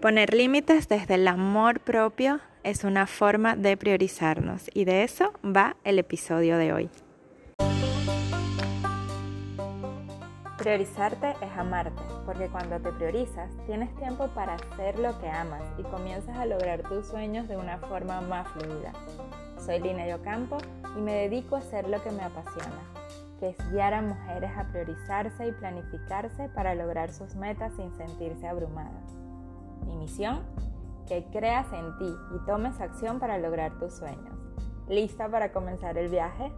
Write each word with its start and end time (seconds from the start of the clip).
Poner 0.00 0.32
límites 0.32 0.88
desde 0.88 1.16
el 1.16 1.28
amor 1.28 1.80
propio 1.80 2.40
es 2.64 2.84
una 2.84 3.06
forma 3.06 3.54
de 3.54 3.76
priorizarnos 3.76 4.70
y 4.72 4.86
de 4.86 5.02
eso 5.02 5.34
va 5.44 5.76
el 5.84 5.98
episodio 5.98 6.56
de 6.56 6.72
hoy. 6.72 6.90
Priorizarte 10.56 11.34
es 11.42 11.52
amarte, 11.54 12.00
porque 12.24 12.48
cuando 12.48 12.80
te 12.80 12.92
priorizas 12.92 13.50
tienes 13.66 13.94
tiempo 13.96 14.28
para 14.28 14.54
hacer 14.54 14.98
lo 14.98 15.20
que 15.20 15.28
amas 15.28 15.64
y 15.76 15.82
comienzas 15.82 16.34
a 16.38 16.46
lograr 16.46 16.82
tus 16.82 17.06
sueños 17.06 17.46
de 17.46 17.58
una 17.58 17.76
forma 17.76 18.22
más 18.22 18.48
fluida. 18.52 18.94
Soy 19.58 19.80
Lina 19.80 20.08
Yocampo 20.08 20.56
y 20.96 21.00
me 21.02 21.12
dedico 21.12 21.56
a 21.56 21.58
hacer 21.58 21.86
lo 21.90 22.02
que 22.02 22.10
me 22.10 22.22
apasiona, 22.22 22.80
que 23.38 23.50
es 23.50 23.70
guiar 23.70 23.92
a 23.92 24.00
mujeres 24.00 24.50
a 24.56 24.64
priorizarse 24.64 25.46
y 25.46 25.52
planificarse 25.52 26.48
para 26.54 26.74
lograr 26.74 27.12
sus 27.12 27.34
metas 27.34 27.74
sin 27.76 27.94
sentirse 27.98 28.48
abrumadas. 28.48 29.19
Mi 29.86 29.96
misión, 29.96 30.44
que 31.06 31.24
creas 31.32 31.72
en 31.72 31.96
ti 31.98 32.12
y 32.34 32.46
tomes 32.46 32.80
acción 32.80 33.18
para 33.18 33.38
lograr 33.38 33.78
tus 33.78 33.94
sueños. 33.94 34.34
¿Lista 34.88 35.30
para 35.30 35.52
comenzar 35.52 35.96
el 35.98 36.08
viaje? 36.08 36.52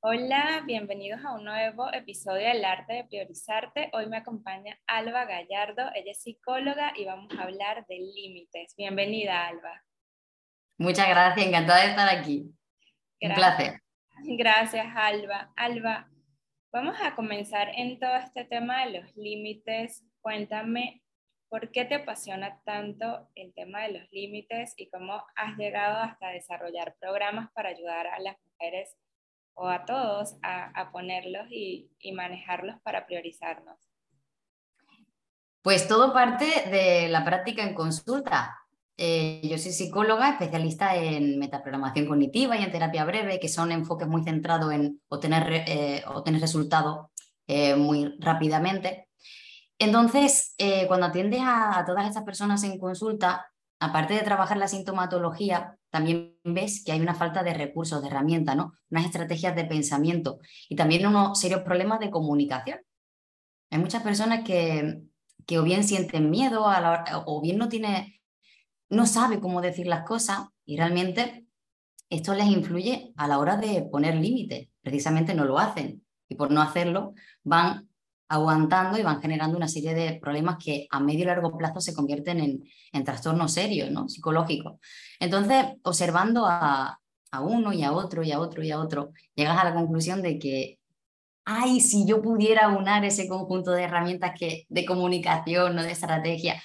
Hola, 0.00 0.62
bienvenidos 0.64 1.24
a 1.24 1.34
un 1.34 1.44
nuevo 1.44 1.92
episodio 1.92 2.46
del 2.46 2.64
arte 2.64 2.92
de 2.92 3.04
priorizarte. 3.04 3.90
Hoy 3.92 4.06
me 4.06 4.18
acompaña 4.18 4.78
Alba 4.86 5.24
Gallardo, 5.24 5.90
ella 5.96 6.12
es 6.12 6.22
psicóloga 6.22 6.92
y 6.94 7.04
vamos 7.04 7.32
a 7.36 7.42
hablar 7.42 7.84
de 7.88 7.98
límites. 7.98 8.74
Bienvenida, 8.76 9.48
Alba. 9.48 9.82
Muchas 10.78 11.08
gracias, 11.08 11.44
encantada 11.44 11.82
de 11.82 11.90
estar 11.90 12.08
aquí. 12.08 12.54
Un 13.20 13.34
placer. 13.34 13.80
Gracias, 14.24 14.86
Alba. 14.94 15.52
Alba, 15.56 16.08
vamos 16.72 16.96
a 17.02 17.14
comenzar 17.14 17.68
en 17.74 17.98
todo 17.98 18.16
este 18.16 18.44
tema 18.44 18.84
de 18.84 19.00
los 19.00 19.16
límites. 19.16 20.04
Cuéntame 20.20 21.02
por 21.48 21.70
qué 21.70 21.84
te 21.84 21.96
apasiona 21.96 22.60
tanto 22.64 23.28
el 23.34 23.54
tema 23.54 23.82
de 23.82 24.00
los 24.00 24.10
límites 24.10 24.74
y 24.76 24.88
cómo 24.90 25.22
has 25.36 25.56
llegado 25.56 25.98
hasta 25.98 26.28
desarrollar 26.28 26.96
programas 26.98 27.50
para 27.52 27.68
ayudar 27.68 28.06
a 28.08 28.18
las 28.18 28.36
mujeres 28.44 28.96
o 29.54 29.68
a 29.68 29.84
todos 29.84 30.36
a, 30.42 30.90
ponerlos 30.92 31.46
y, 31.50 31.90
y 31.98 32.12
manejarlos 32.12 32.80
para 32.82 33.06
priorizarnos. 33.06 33.78
Pues 35.62 35.88
todo 35.88 36.12
parte 36.12 36.44
de 36.70 37.08
la 37.08 37.24
práctica 37.24 37.62
en 37.62 37.74
consulta. 37.74 38.65
Eh, 38.98 39.42
yo 39.44 39.58
soy 39.58 39.72
psicóloga, 39.72 40.30
especialista 40.30 40.96
en 40.96 41.38
metaprogramación 41.38 42.06
cognitiva 42.06 42.56
y 42.56 42.64
en 42.64 42.72
terapia 42.72 43.04
breve, 43.04 43.38
que 43.38 43.48
son 43.48 43.70
enfoques 43.70 44.08
muy 44.08 44.24
centrados 44.24 44.72
en 44.72 45.02
obtener, 45.08 45.64
eh, 45.68 46.02
resultados 46.40 47.08
eh, 47.46 47.76
muy 47.76 48.14
rápidamente. 48.18 49.08
Entonces, 49.78 50.54
cuando 50.88 51.06
atiendes 51.06 51.40
a, 51.42 51.84
todas 51.86 52.06
estas 52.06 52.24
personas 52.24 52.64
en 52.64 52.78
consulta, 52.78 53.46
aparte 53.78 54.14
de 54.14 54.22
trabajar 54.22 54.56
la 54.56 54.68
sintomatología, 54.68 55.76
también 55.90 56.38
ves 56.44 56.82
que 56.82 56.92
hay 56.92 57.00
una 57.00 57.14
falta 57.14 57.42
de 57.42 57.52
recursos, 57.52 58.00
de 58.00 58.08
herramientas, 58.08 58.56
¿no? 58.56 58.72
unas 58.90 59.04
estrategias 59.04 59.54
de 59.54 59.66
pensamiento 59.66 60.38
y 60.70 60.76
también 60.76 61.06
unos 61.06 61.38
serios 61.38 61.60
problemas 61.60 62.00
de 62.00 62.10
comunicación. 62.10 62.80
Hay 63.70 63.78
muchas 63.78 64.02
personas 64.02 64.44
que, 64.44 65.02
que 65.46 65.58
o 65.58 65.62
bien 65.62 65.84
sienten 65.84 66.30
miedo 66.30 66.64
o 67.26 67.42
bien 67.42 67.58
no 67.58 67.68
tienen 67.68 68.15
no 68.88 69.06
sabe 69.06 69.40
cómo 69.40 69.60
decir 69.60 69.86
las 69.86 70.04
cosas 70.06 70.48
y 70.64 70.76
realmente 70.76 71.46
esto 72.08 72.34
les 72.34 72.46
influye 72.46 73.12
a 73.16 73.26
la 73.26 73.38
hora 73.38 73.56
de 73.56 73.82
poner 73.90 74.14
límites. 74.14 74.68
Precisamente 74.82 75.34
no 75.34 75.44
lo 75.44 75.58
hacen 75.58 76.04
y 76.28 76.36
por 76.36 76.50
no 76.50 76.62
hacerlo 76.62 77.14
van 77.42 77.88
aguantando 78.28 78.98
y 78.98 79.02
van 79.02 79.20
generando 79.20 79.56
una 79.56 79.68
serie 79.68 79.94
de 79.94 80.18
problemas 80.20 80.56
que 80.62 80.86
a 80.90 81.00
medio 81.00 81.22
y 81.22 81.26
largo 81.26 81.56
plazo 81.56 81.80
se 81.80 81.94
convierten 81.94 82.40
en, 82.92 83.04
trastornos 83.04 83.52
serios, 83.52 83.90
¿no? 83.90 84.08
psicológicos. 84.08 84.80
Entonces, 85.20 85.64
observando 85.82 86.44
a, 86.46 86.98
uno 87.38 87.72
y 87.74 87.82
a 87.82 87.92
otro 87.92 88.22
y 88.22 88.32
a 88.32 88.40
otro 88.40 88.62
y 88.62 88.70
a 88.70 88.78
otro, 88.78 89.12
llegas 89.34 89.58
a 89.58 89.64
la 89.64 89.74
conclusión 89.74 90.22
de 90.22 90.38
que, 90.38 90.78
ay, 91.44 91.80
si 91.80 92.06
yo 92.06 92.22
pudiera 92.22 92.68
unar 92.68 93.04
ese 93.04 93.28
conjunto 93.28 93.72
de 93.72 93.82
herramientas 93.82 94.32
que, 94.38 94.64
de 94.70 94.86
comunicación 94.86 95.78
o 95.78 95.82
de 95.82 95.92
estrategia 95.92 96.62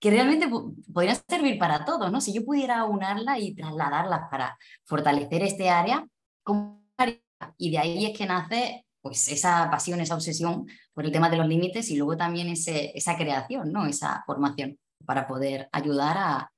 que 0.00 0.10
realmente 0.10 0.48
podrían 0.92 1.18
servir 1.28 1.58
para 1.58 1.84
todos, 1.84 2.10
¿no? 2.10 2.20
Si 2.20 2.32
yo 2.32 2.44
pudiera 2.44 2.84
unarla 2.84 3.38
y 3.38 3.54
trasladarlas 3.54 4.30
para 4.30 4.58
fortalecer 4.84 5.42
este 5.42 5.68
área, 5.68 6.06
¿cómo 6.42 6.82
haría? 6.96 7.20
Y 7.58 7.70
de 7.70 7.78
ahí 7.78 8.06
es 8.06 8.18
que 8.18 8.26
nace 8.26 8.86
pues 9.02 9.28
esa 9.28 9.70
pasión, 9.70 10.00
esa 10.00 10.14
obsesión 10.14 10.66
por 10.92 11.04
el 11.04 11.12
tema 11.12 11.30
de 11.30 11.36
los 11.36 11.46
límites 11.46 11.90
y 11.90 11.96
luego 11.96 12.16
también 12.16 12.48
ese, 12.48 12.92
esa 12.96 13.16
creación, 13.16 13.72
¿no? 13.72 13.86
Esa 13.86 14.22
formación 14.26 14.78
para 15.06 15.26
poder 15.26 15.68
ayudar 15.72 16.16
a, 16.18 16.52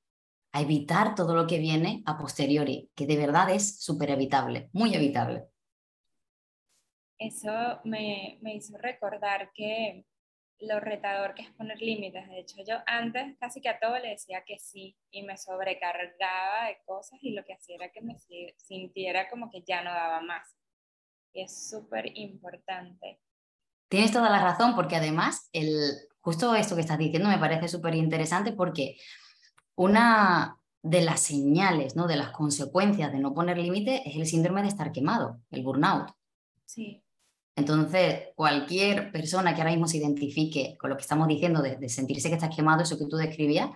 a 0.53 0.61
evitar 0.61 1.15
todo 1.15 1.35
lo 1.35 1.47
que 1.47 1.59
viene 1.59 2.03
a 2.07 2.19
posteriori, 2.19 2.91
que 2.95 3.07
de 3.07 3.17
verdad 3.17 3.51
es 3.51 3.81
súper 3.81 4.11
evitable, 4.11 4.71
muy 4.73 4.95
evitable. 4.95 5.45
Eso 7.19 7.81
me, 7.85 8.39
me 8.41 8.57
hizo 8.57 8.77
recordar 8.79 9.51
que 9.55 10.05
lo 10.67 10.81
retador 10.81 11.35
que 11.35 11.43
es 11.43 11.51
poner 11.51 11.81
límites. 11.81 12.29
De 12.29 12.41
hecho, 12.41 12.57
yo 12.67 12.77
antes 12.87 13.37
casi 13.39 13.61
que 13.61 13.69
a 13.69 13.79
todo 13.79 13.99
le 13.99 14.11
decía 14.11 14.45
que 14.47 14.59
sí 14.59 14.97
y 15.11 15.23
me 15.23 15.37
sobrecargaba 15.37 16.67
de 16.69 16.79
cosas 16.85 17.19
y 17.23 17.33
lo 17.33 17.45
que 17.45 17.55
hacía 17.55 17.77
era 17.77 17.91
que 17.91 18.01
me 18.01 18.17
sintiera 18.57 19.29
como 19.29 19.51
que 19.51 19.63
ya 19.63 19.83
no 19.83 19.91
daba 19.91 20.21
más. 20.21 20.57
Y 21.33 21.43
es 21.43 21.71
súper 21.71 22.17
importante. 22.17 23.21
Tienes 23.89 24.13
toda 24.13 24.31
la 24.31 24.43
razón 24.43 24.75
porque 24.75 24.97
además, 24.97 25.49
el, 25.53 25.71
justo 26.21 26.55
esto 26.55 26.75
que 26.75 26.81
estás 26.83 26.99
diciendo 26.99 27.29
me 27.29 27.39
parece 27.39 27.69
súper 27.69 27.95
interesante 27.95 28.53
porque 28.53 28.97
una 29.75 30.57
de 30.83 31.03
las 31.03 31.21
señales, 31.21 31.95
¿no? 31.95 32.07
de 32.07 32.17
las 32.17 32.31
consecuencias 32.31 33.13
de 33.13 33.19
no 33.19 33.35
poner 33.35 33.59
límite 33.59 34.09
es 34.09 34.17
el 34.17 34.27
síndrome 34.27 34.63
de 34.63 34.69
estar 34.69 34.93
quemado, 34.93 35.41
el 35.51 35.63
burnout. 35.63 36.11
Sí. 36.65 37.02
Entonces, 37.55 38.29
cualquier 38.35 39.13
persona 39.13 39.55
que 39.55 39.61
ahora 39.61 39.73
mismo 39.73 39.87
se 39.87 39.99
identifique 39.99 40.77
con 40.79 40.91
lo 40.91 40.97
que 40.97 41.03
estamos 41.03 41.29
diciendo 41.29 41.61
de, 41.61 41.89
sentirse 41.89 42.29
que 42.29 42.37
estás 42.37 42.55
quemado, 42.55 42.83
eso 42.83 42.99
que 42.99 43.07
tú 43.07 43.17
describías, 43.17 43.71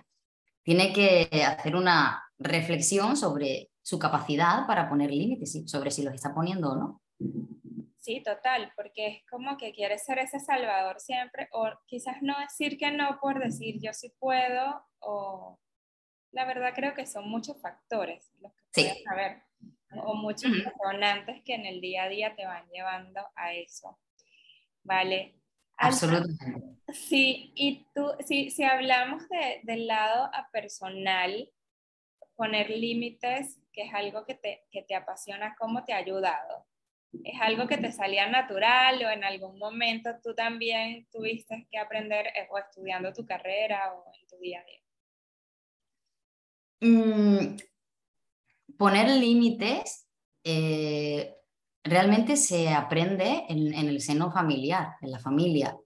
tiene 0.63 0.91
que 0.91 1.29
hacer 1.45 1.75
una 1.75 2.23
reflexión 2.39 3.15
sobre 3.15 3.69
su 3.81 3.99
capacidad 3.99 4.65
para 4.67 4.89
poner 4.89 5.11
límites, 5.11 5.63
sobre 5.65 5.91
si 5.91 6.03
los 6.03 6.13
está 6.13 6.33
poniendo 6.33 6.71
o 6.71 6.75
no. 6.75 7.01
Sí, 7.99 8.21
total, 8.23 8.71
porque 8.75 9.07
es 9.07 9.17
como 9.29 9.57
que 9.57 9.73
quieres 9.73 10.03
ser 10.05 10.19
ese 10.19 10.39
salvador 10.39 10.99
siempre, 10.99 11.47
o 11.51 11.69
quizás 11.85 12.17
no 12.21 12.35
decir 12.39 12.77
que 12.77 12.91
no 12.91 13.19
por 13.21 13.39
decir 13.39 13.79
yo 13.81 13.93
sí 13.93 14.13
puedo, 14.17 14.81
o 14.99 15.59
la 16.31 16.45
verdad 16.45 16.73
creo 16.73 16.93
que 16.93 17.05
son 17.05 17.29
muchos 17.29 17.59
factores 17.61 18.31
los 18.39 18.53
que 18.53 18.81
sí. 18.81 19.03
saber 19.03 19.43
o 19.91 20.15
muchos 20.15 20.51
uh 20.51 21.43
que 21.45 21.53
en 21.53 21.65
el 21.65 21.81
día 21.81 22.03
a 22.03 22.09
día 22.09 22.35
te 22.35 22.45
van 22.45 22.67
llevando 22.69 23.21
a 23.35 23.53
eso. 23.53 23.99
¿Vale? 24.83 25.35
Absolutamente. 25.77 26.77
Sí, 26.93 27.51
y 27.55 27.85
tú, 27.93 28.11
si, 28.25 28.49
si 28.49 28.63
hablamos 28.63 29.27
de, 29.29 29.59
del 29.63 29.87
lado 29.87 30.29
a 30.33 30.49
personal, 30.51 31.49
poner 32.35 32.69
límites, 32.69 33.59
que 33.73 33.83
es 33.83 33.93
algo 33.93 34.25
que 34.25 34.35
te, 34.35 34.65
que 34.71 34.83
te 34.83 34.95
apasiona, 34.95 35.55
¿cómo 35.59 35.83
te 35.83 35.93
ha 35.93 35.97
ayudado? 35.97 36.65
¿Es 37.23 37.39
algo 37.41 37.67
que 37.67 37.77
te 37.77 37.91
salía 37.91 38.29
natural 38.29 39.03
o 39.03 39.09
en 39.09 39.23
algún 39.23 39.57
momento 39.57 40.09
tú 40.23 40.33
también 40.33 41.07
tuviste 41.11 41.67
que 41.71 41.77
aprender 41.77 42.27
eh, 42.27 42.47
o 42.49 42.57
estudiando 42.57 43.13
tu 43.13 43.25
carrera 43.25 43.93
o 43.93 44.11
en 44.13 44.27
tu 44.27 44.37
día 44.37 44.61
a 44.61 44.65
día? 44.65 44.81
Mm, 46.79 47.57
poner 48.77 49.09
límites 49.09 50.07
eh, 50.43 51.35
realmente 51.83 52.37
se 52.37 52.69
aprende 52.69 53.45
en, 53.49 53.73
el 53.73 54.01
seno 54.01 54.31
familiar, 54.31 54.95
en 55.01 55.11
la 55.11 55.19
familia. 55.19 55.77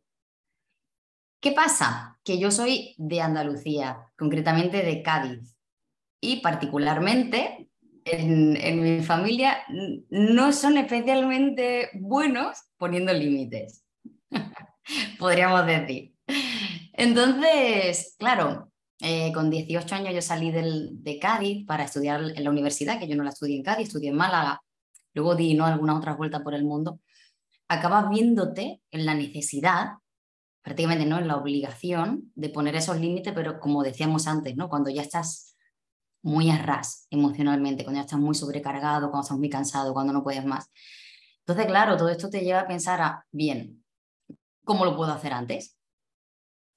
¿Qué 1.42 1.52
pasa? 1.52 2.20
Que 2.24 2.38
yo 2.38 2.52
soy 2.52 2.94
de 2.98 3.22
Andalucía, 3.22 4.12
concretamente 4.18 4.84
de 4.84 5.02
Cádiz, 5.02 5.56
y 6.22 6.42
particularmente 6.42 7.70
en, 8.06 8.56
en, 8.58 8.84
mi 8.84 9.04
familia 9.04 9.64
no 10.10 10.54
son 10.54 10.78
especialmente 10.78 11.90
buenos 11.94 12.60
poniendo 12.78 13.14
límites, 13.14 13.84
podríamos 15.20 15.66
decir. 15.66 16.14
Entonces, 16.94 18.16
claro, 18.20 18.71
eh, 19.04 19.32
con 19.34 19.50
18 19.50 19.96
años 19.96 20.14
yo 20.14 20.22
salí 20.22 20.52
de 20.52 21.20
Cádiz 21.20 21.66
para 21.66 21.86
estudiar 21.86 22.22
en 22.22 22.44
la 22.44 22.52
universidad, 22.52 23.00
que 23.00 23.08
yo 23.08 23.16
no 23.16 23.24
la 23.24 23.32
estudié 23.32 23.58
en 23.58 23.64
Cádiz, 23.64 23.88
estudié 23.88 24.10
en 24.10 24.16
Málaga, 24.16 24.62
luego 25.16 25.34
di 25.34 25.56
¿no? 25.56 25.66
alguna 25.66 25.98
otra 25.98 26.14
vuelta 26.14 26.44
por 26.44 26.54
el 26.54 26.64
mundo. 26.64 27.00
Acabas 27.68 28.10
viéndote 28.10 28.80
en 28.92 29.06
la 29.08 29.16
necesidad, 29.16 29.94
prácticamente 30.62 31.08
no 31.08 31.18
en 31.18 31.28
la 31.28 31.38
obligación, 31.38 32.32
de 32.36 32.50
poner 32.50 32.76
esos 32.76 33.00
límites, 33.00 33.34
pero 33.34 33.60
como 33.60 33.82
decíamos 33.82 34.28
antes, 34.28 34.56
¿no? 34.56 34.70
cuando 34.70 34.92
ya 34.92 35.02
estás 35.02 35.56
muy 36.22 36.52
a 36.52 36.60
ras 36.60 37.08
emocionalmente, 37.10 37.84
cuando 37.84 38.02
ya 38.02 38.06
estás 38.06 38.20
muy 38.20 38.36
sobrecargado, 38.36 39.10
cuando 39.10 39.24
estás 39.24 39.40
muy 39.40 39.50
cansado, 39.50 39.94
cuando 39.94 40.14
no 40.14 40.22
puedes 40.24 40.46
más. 40.46 40.70
Entonces, 41.40 41.66
claro, 41.66 41.98
todo 41.98 42.10
esto 42.10 42.30
te 42.30 42.42
lleva 42.42 42.60
a 42.60 42.68
pensar 42.68 43.24
bien, 43.32 43.84
¿cómo 44.64 44.86
lo 44.86 44.96
puedo 44.96 45.12
hacer 45.12 45.34
antes? 45.34 45.76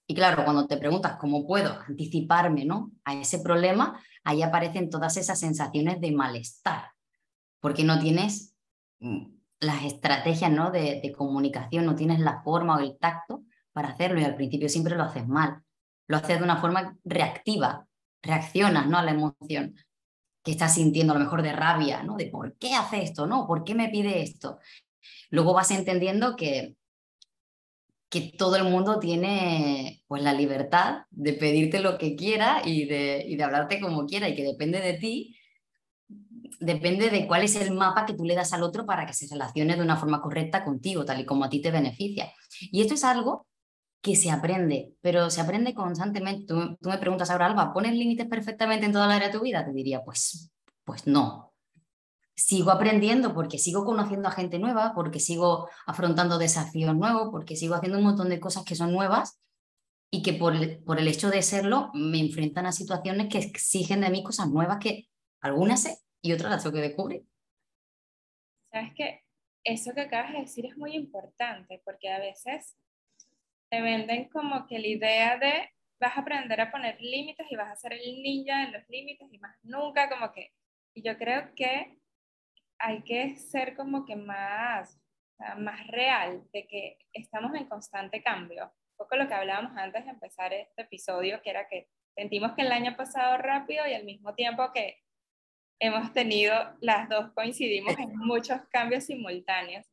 Y 0.07 0.15
claro, 0.15 0.45
cuando 0.45 0.67
te 0.67 0.77
preguntas 0.77 1.17
cómo 1.19 1.47
puedo 1.47 1.79
anticiparme 1.89 2.65
¿no? 2.65 2.93
a 3.05 3.15
ese 3.15 3.39
problema, 3.39 4.01
ahí 4.23 4.43
aparecen 4.43 4.91
todas 4.91 5.17
esas 5.17 5.39
sensaciones 5.41 6.01
de 6.01 6.13
malestar, 6.13 6.91
porque 7.61 7.85
no 7.85 7.99
tienes 7.99 8.55
mm, 9.01 9.27
las 9.61 9.85
estrategias 9.85 10.51
¿no? 10.51 10.71
de, 10.71 11.01
de 11.03 11.13
comunicación, 11.13 11.87
no 11.87 11.95
tienes 11.95 12.21
la 12.21 12.43
forma 12.43 12.77
o 12.77 12.81
el 12.81 12.99
tacto 12.99 13.45
para 13.73 13.89
hacerlo 13.89 14.21
y 14.21 14.25
al 14.25 14.37
principio 14.37 14.69
siempre 14.69 14.95
lo 14.95 15.05
haces 15.05 15.27
mal, 15.27 15.63
lo 16.07 16.19
haces 16.19 16.39
de 16.39 16.45
una 16.45 16.59
forma 16.59 16.97
reactiva, 17.05 17.87
reaccionas 18.23 18.87
¿no? 18.87 18.99
a 18.99 19.03
la 19.03 19.13
emoción 19.13 19.75
que 20.45 20.51
estás 20.51 20.75
sintiendo 20.75 21.15
a 21.15 21.19
lo 21.19 21.25
mejor 21.25 21.43
de 21.43 21.53
rabia, 21.53 22.03
¿no? 22.03 22.17
De 22.17 22.27
por 22.27 22.57
qué 22.59 22.75
hace 22.75 23.03
esto, 23.03 23.27
¿no? 23.27 23.47
¿Por 23.47 23.65
qué 23.65 23.75
me 23.75 23.89
pide 23.89 24.23
esto? 24.23 24.59
Luego 25.31 25.55
vas 25.55 25.71
entendiendo 25.71 26.37
que, 26.37 26.77
que 28.15 28.33
todo 28.39 28.55
el 28.55 28.63
mundo 28.63 29.01
tiene 29.01 30.05
pues 30.07 30.23
la 30.23 30.33
libertad 30.33 30.99
de 31.11 31.33
pedirte 31.33 31.81
lo 31.81 31.99
que 31.99 32.15
quiera 32.15 32.63
y 32.65 32.85
de, 32.85 33.25
y 33.27 33.35
de 33.35 33.43
hablarte 33.43 33.81
como 33.81 34.07
quiera 34.07 34.29
y 34.29 34.37
que 34.37 34.45
depende 34.45 34.81
de 34.81 34.93
ti, 34.93 35.37
depende 36.61 37.11
de 37.11 37.27
cuál 37.27 37.43
es 37.43 37.57
el 37.57 37.73
mapa 37.73 38.07
que 38.07 38.15
tú 38.15 38.25
le 38.25 38.37
das 38.37 38.53
al 38.53 38.63
otro 38.63 38.87
para 38.87 39.05
que 39.05 39.15
se 39.15 39.27
relacione 39.29 39.75
de 39.75 39.83
una 39.83 39.97
forma 39.97 40.23
correcta 40.23 40.63
contigo, 40.63 41.05
tal 41.05 41.23
y 41.23 41.25
como 41.25 41.45
a 41.45 41.49
ti 41.49 41.61
te 41.61 41.73
beneficia. 41.73 42.33
Y 42.61 42.83
esto 42.83 42.95
es 42.95 43.03
algo 43.03 43.49
que 44.01 44.15
se 44.15 44.31
aprende, 44.31 44.95
pero 45.01 45.29
se 45.29 45.41
aprende 45.41 45.75
constantemente. 45.75 46.47
Tú, 46.47 46.79
me 46.89 46.99
preguntas 46.99 47.31
ahora, 47.31 47.47
Alba, 47.47 47.73
¿pones 47.73 47.95
límites 47.95 48.29
perfectamente 48.29 48.87
en 48.87 48.93
toda 48.93 49.09
la 49.09 49.17
área 49.17 49.27
de 49.27 49.37
tu 49.37 49.43
vida? 49.43 49.65
Te 49.65 49.73
diría, 49.73 50.05
pues, 50.05 50.53
pues 50.85 51.09
no. 51.09 51.53
Sigo 52.37 52.71
aprendiendo 52.71 53.33
porque 53.33 53.59
sigo 53.59 53.85
conociendo 53.85 54.29
a 54.29 54.33
gente 54.33 54.59
nueva, 54.59 54.93
porque 54.95 55.21
sigo 55.21 55.69
afrontando 55.87 56.39
desafíos 56.39 56.95
nuevos, 56.97 57.29
porque 57.31 57.57
sigo 57.57 57.75
haciendo 57.75 57.99
un 57.99 58.05
montón 58.05 58.29
de 58.29 58.41
cosas 58.41 58.65
que 58.65 58.75
son 58.75 58.93
nuevas 58.93 59.41
y 60.11 60.23
que 60.23 60.33
por 60.33 60.55
el, 60.55 60.83
por 60.85 60.99
el 60.99 61.09
hecho 61.09 61.31
de 61.31 61.43
serlo 61.43 61.91
me 61.95 62.19
enfrentan 62.19 62.67
a 62.67 62.73
situaciones 62.73 63.29
que 63.29 63.39
exigen 63.39 64.01
de 64.01 64.11
mí 64.11 64.23
cosas 64.23 64.49
nuevas 64.49 64.79
que 64.79 65.09
algunas 65.41 65.83
sé 65.83 65.99
y 66.23 66.33
otras 66.33 66.51
las 66.51 66.63
tengo 66.63 66.77
que 66.77 66.83
descubrir. 66.83 67.25
Sabes 68.71 68.93
que 68.97 69.25
eso 69.65 69.93
que 69.95 70.03
acabas 70.03 70.33
de 70.33 70.41
decir 70.41 70.67
es 70.67 70.77
muy 70.77 70.95
importante 70.95 71.81
porque 71.85 72.11
a 72.11 72.19
veces 72.19 72.77
te 73.71 73.81
venden 73.81 74.29
como 74.29 74.67
que 74.67 74.79
la 74.79 74.87
idea 74.87 75.39
de 75.39 75.71
vas 76.01 76.17
a 76.17 76.21
aprender 76.21 76.61
a 76.61 76.71
poner 76.71 77.01
límites 77.01 77.47
y 77.51 77.57
vas 77.57 77.73
a 77.73 77.77
ser 77.77 77.95
el 77.95 78.23
ninja 78.23 78.65
en 78.65 78.73
los 78.73 78.83
límites 78.89 79.29
y 79.33 79.39
más 79.39 79.57
nunca 79.63 80.09
como 80.09 80.33
que, 80.33 80.53
y 80.95 81.03
yo 81.03 81.17
creo 81.17 81.55
que 81.55 81.99
hay 82.79 83.03
que 83.03 83.37
ser 83.37 83.77
como 83.77 84.05
que 84.05 84.17
más, 84.17 85.01
más 85.59 85.87
real 85.89 86.43
de 86.53 86.67
que 86.67 86.99
estamos 87.13 87.55
en 87.55 87.67
constante 87.67 88.23
cambio. 88.23 88.65
Un 88.65 88.97
poco 88.97 89.17
lo 89.17 89.29
que 89.29 89.35
hablábamos 89.35 89.77
antes 89.77 90.05
de 90.05 90.11
empezar 90.11 90.53
este 90.53 90.83
episodio, 90.83 91.43
que 91.43 91.51
era 91.51 91.69
que 91.69 91.89
sentimos 92.17 92.53
que 92.53 92.63
el 92.63 92.73
año 92.73 92.93
ha 92.93 92.97
pasado 92.97 93.37
rápido 93.39 93.87
y 93.87 93.95
al 93.95 94.05
mismo 94.05 94.35
tiempo 94.35 94.73
que 94.73 95.03
hemos 95.81 96.13
tenido, 96.13 96.55
las 96.81 97.09
dos 97.09 97.33
coincidimos 97.33 97.99
en 97.99 98.17
muchos 98.17 98.61
cambios 98.71 99.05
simultáneos. 99.05 99.87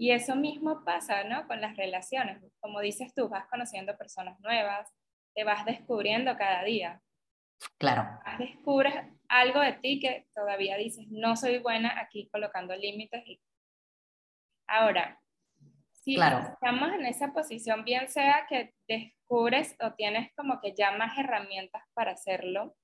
Y 0.00 0.12
eso 0.12 0.36
mismo 0.36 0.84
pasa, 0.84 1.24
¿no? 1.24 1.46
Con 1.46 1.60
las 1.60 1.76
relaciones. 1.76 2.40
Como 2.60 2.80
dices 2.80 3.12
tú, 3.14 3.28
vas 3.28 3.46
conociendo 3.48 3.96
personas 3.98 4.38
nuevas, 4.40 4.88
te 5.34 5.44
vas 5.44 5.64
descubriendo 5.64 6.36
cada 6.36 6.62
día. 6.62 7.02
Claro. 7.78 8.08
Descubres 8.38 8.94
algo 9.28 9.60
de 9.60 9.74
ti 9.74 10.00
que 10.00 10.26
todavía 10.34 10.76
dices, 10.76 11.06
no 11.08 11.36
soy 11.36 11.58
buena 11.58 12.00
aquí 12.00 12.28
colocando 12.32 12.74
límites. 12.74 13.22
Ahora, 14.66 15.20
si 15.92 16.14
estamos 16.14 16.92
en 16.92 17.06
esa 17.06 17.32
posición, 17.32 17.84
bien 17.84 18.08
sea 18.08 18.46
que 18.48 18.74
descubres 18.86 19.76
o 19.80 19.92
tienes 19.94 20.32
como 20.34 20.60
que 20.60 20.74
ya 20.74 20.92
más 20.92 21.18
herramientas 21.18 21.82
para 21.94 22.12
hacerlo, 22.12 22.76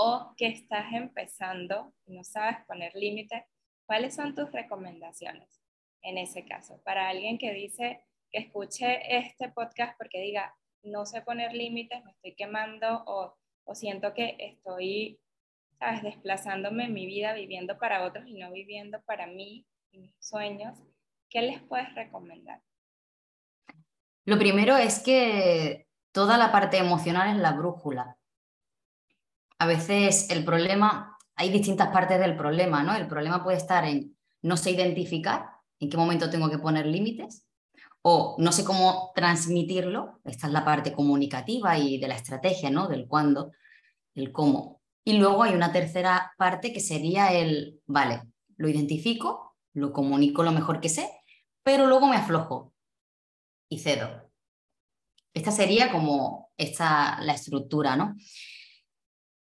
o 0.00 0.32
que 0.36 0.46
estás 0.46 0.92
empezando 0.92 1.92
y 2.06 2.16
no 2.16 2.22
sabes 2.22 2.64
poner 2.66 2.94
límites, 2.94 3.42
¿cuáles 3.84 4.14
son 4.14 4.34
tus 4.36 4.52
recomendaciones? 4.52 5.58
en 6.02 6.18
ese 6.18 6.44
caso. 6.44 6.80
Para 6.84 7.08
alguien 7.08 7.38
que 7.38 7.52
dice 7.52 8.00
que 8.30 8.38
escuche 8.40 9.16
este 9.18 9.50
podcast 9.50 9.96
porque 9.98 10.20
diga, 10.20 10.56
no 10.82 11.06
sé 11.06 11.22
poner 11.22 11.52
límites, 11.52 12.04
me 12.04 12.12
estoy 12.12 12.34
quemando 12.34 13.04
o, 13.06 13.34
siento 13.74 14.14
que 14.14 14.36
estoy, 14.38 15.20
sabes, 15.78 16.02
desplazándome 16.02 16.84
en 16.86 16.94
mi 16.94 17.06
vida, 17.06 17.32
viviendo 17.34 17.78
para 17.78 18.04
otros 18.04 18.26
y 18.26 18.34
no 18.34 18.50
viviendo 18.52 19.00
para 19.02 19.26
mí 19.26 19.66
y 19.90 19.98
mis 19.98 20.14
sueños, 20.20 20.78
¿qué 21.30 21.42
les 21.42 21.62
puedes 21.62 21.94
recomendar? 21.94 22.60
Lo 24.24 24.38
primero 24.38 24.76
es 24.76 25.00
que 25.00 25.86
toda 26.12 26.36
la 26.36 26.52
parte 26.52 26.78
emocional 26.78 27.34
es 27.34 27.40
la 27.40 27.52
brújula. 27.52 28.16
A 29.58 29.66
veces 29.66 30.30
el 30.30 30.44
problema, 30.44 31.16
hay 31.34 31.50
distintas 31.50 31.88
partes 31.88 32.18
del 32.20 32.36
problema, 32.36 32.82
¿no? 32.82 32.94
El 32.94 33.08
problema 33.08 33.42
puede 33.42 33.56
estar 33.56 33.84
en 33.84 34.16
no 34.42 34.56
sé 34.56 34.72
identificar 34.72 35.50
en 35.80 35.90
qué 35.90 35.96
momento 35.96 36.30
tengo 36.30 36.50
que 36.50 36.58
poner 36.58 36.86
límites 36.86 37.46
o 38.02 38.36
no 38.38 38.52
sé 38.52 38.64
cómo 38.64 39.12
transmitirlo, 39.14 40.20
esta 40.24 40.46
es 40.46 40.52
la 40.52 40.64
parte 40.64 40.92
comunicativa 40.92 41.76
y 41.78 41.98
de 41.98 42.08
la 42.08 42.14
estrategia, 42.14 42.70
¿no? 42.70 42.86
Del 42.86 43.08
cuándo, 43.08 43.52
el 44.14 44.30
cómo. 44.32 44.77
Y 45.08 45.14
luego 45.14 45.42
hay 45.42 45.54
una 45.54 45.72
tercera 45.72 46.34
parte 46.36 46.70
que 46.70 46.80
sería 46.80 47.32
el, 47.32 47.80
vale, 47.86 48.24
lo 48.58 48.68
identifico, 48.68 49.56
lo 49.72 49.90
comunico 49.90 50.42
lo 50.42 50.52
mejor 50.52 50.82
que 50.82 50.90
sé, 50.90 51.08
pero 51.62 51.86
luego 51.86 52.08
me 52.08 52.16
aflojo 52.16 52.74
y 53.70 53.78
cedo. 53.78 54.30
Esta 55.32 55.50
sería 55.50 55.90
como 55.90 56.50
esta, 56.58 57.22
la 57.22 57.32
estructura, 57.32 57.96
¿no? 57.96 58.16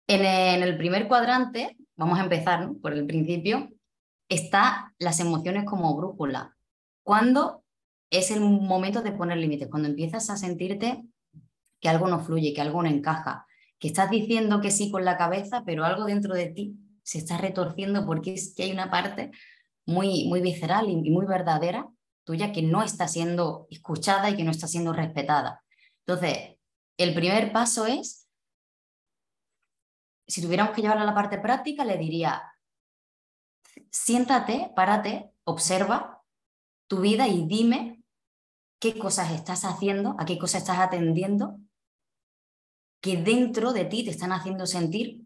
En 0.09 0.25
el 0.61 0.77
primer 0.77 1.07
cuadrante, 1.07 1.77
vamos 1.95 2.19
a 2.19 2.25
empezar 2.25 2.69
por 2.83 2.93
el 2.93 3.07
principio, 3.07 3.69
está 4.29 4.93
las 4.99 5.21
emociones 5.21 5.67
como 5.67 5.97
brújula. 5.97 6.57
¿Cuándo 7.05 7.63
es 8.11 8.33
el 8.33 8.41
momento 8.41 9.03
de 9.03 9.13
poner 9.13 9.39
límites? 9.39 9.69
Cuando 9.71 9.89
empiezas 9.89 10.31
a 10.31 10.37
sentirte 10.37 11.05
que 11.79 11.89
algo 11.89 12.09
no 12.09 12.19
fluye, 12.19 12.53
que 12.53 12.61
algo 12.61 12.83
no 12.83 12.89
encaja, 12.89 13.47
que 13.85 13.89
estás 13.89 14.09
diciendo 14.09 14.63
que 14.63 14.71
sí 14.71 14.91
con 14.91 15.05
la 15.05 15.19
cabeza, 15.19 15.63
pero 15.67 15.85
algo 15.85 16.07
dentro 16.07 16.33
de 16.33 16.47
ti 16.47 16.75
se 17.03 17.19
está 17.19 17.37
retorciendo 17.37 18.07
porque 18.07 18.33
es 18.33 18.55
que 18.55 18.63
hay 18.63 18.73
una 18.73 18.91
parte 18.91 19.31
muy, 19.85 20.27
muy 20.27 20.41
visceral 20.41 20.89
y 20.89 21.11
muy 21.11 21.27
verdadera 21.27 21.87
tuya 22.25 22.51
que 22.51 22.63
no 22.63 22.83
está 22.83 23.09
siendo 23.09 23.67
escuchada 23.69 24.31
y 24.31 24.37
que 24.37 24.43
no 24.43 24.53
está 24.53 24.69
siendo 24.69 24.95
respetada. 24.95 25.63
Entonces, 26.07 26.57
el 26.97 27.13
primer 27.13 27.53
paso 27.53 27.85
es, 27.85 28.27
si 30.29 30.41
tuviéramos 30.41 30.75
que 30.75 30.81
llevarlo 30.81 31.03
a 31.03 31.07
la 31.07 31.15
parte 31.15 31.37
práctica, 31.37 31.85
le 31.85 31.99
diría, 31.99 32.43
siéntate, 33.91 34.73
párate, 34.75 35.31
observa 35.45 36.23
tu 36.87 37.01
vida 37.01 37.29
y 37.29 37.47
dime 37.47 38.03
qué 38.79 38.99
cosas 38.99 39.31
estás 39.33 39.67
haciendo, 39.67 40.17
a 40.19 40.25
qué 40.25 40.39
cosas 40.39 40.63
estás 40.63 40.79
atendiendo, 40.79 41.59
que 43.05 43.19
dentro 43.19 43.75
de 43.75 43.85
ti 43.85 44.03
te 44.03 44.13
están 44.13 44.33
haciendo 44.33 44.65
sentir 44.65 45.21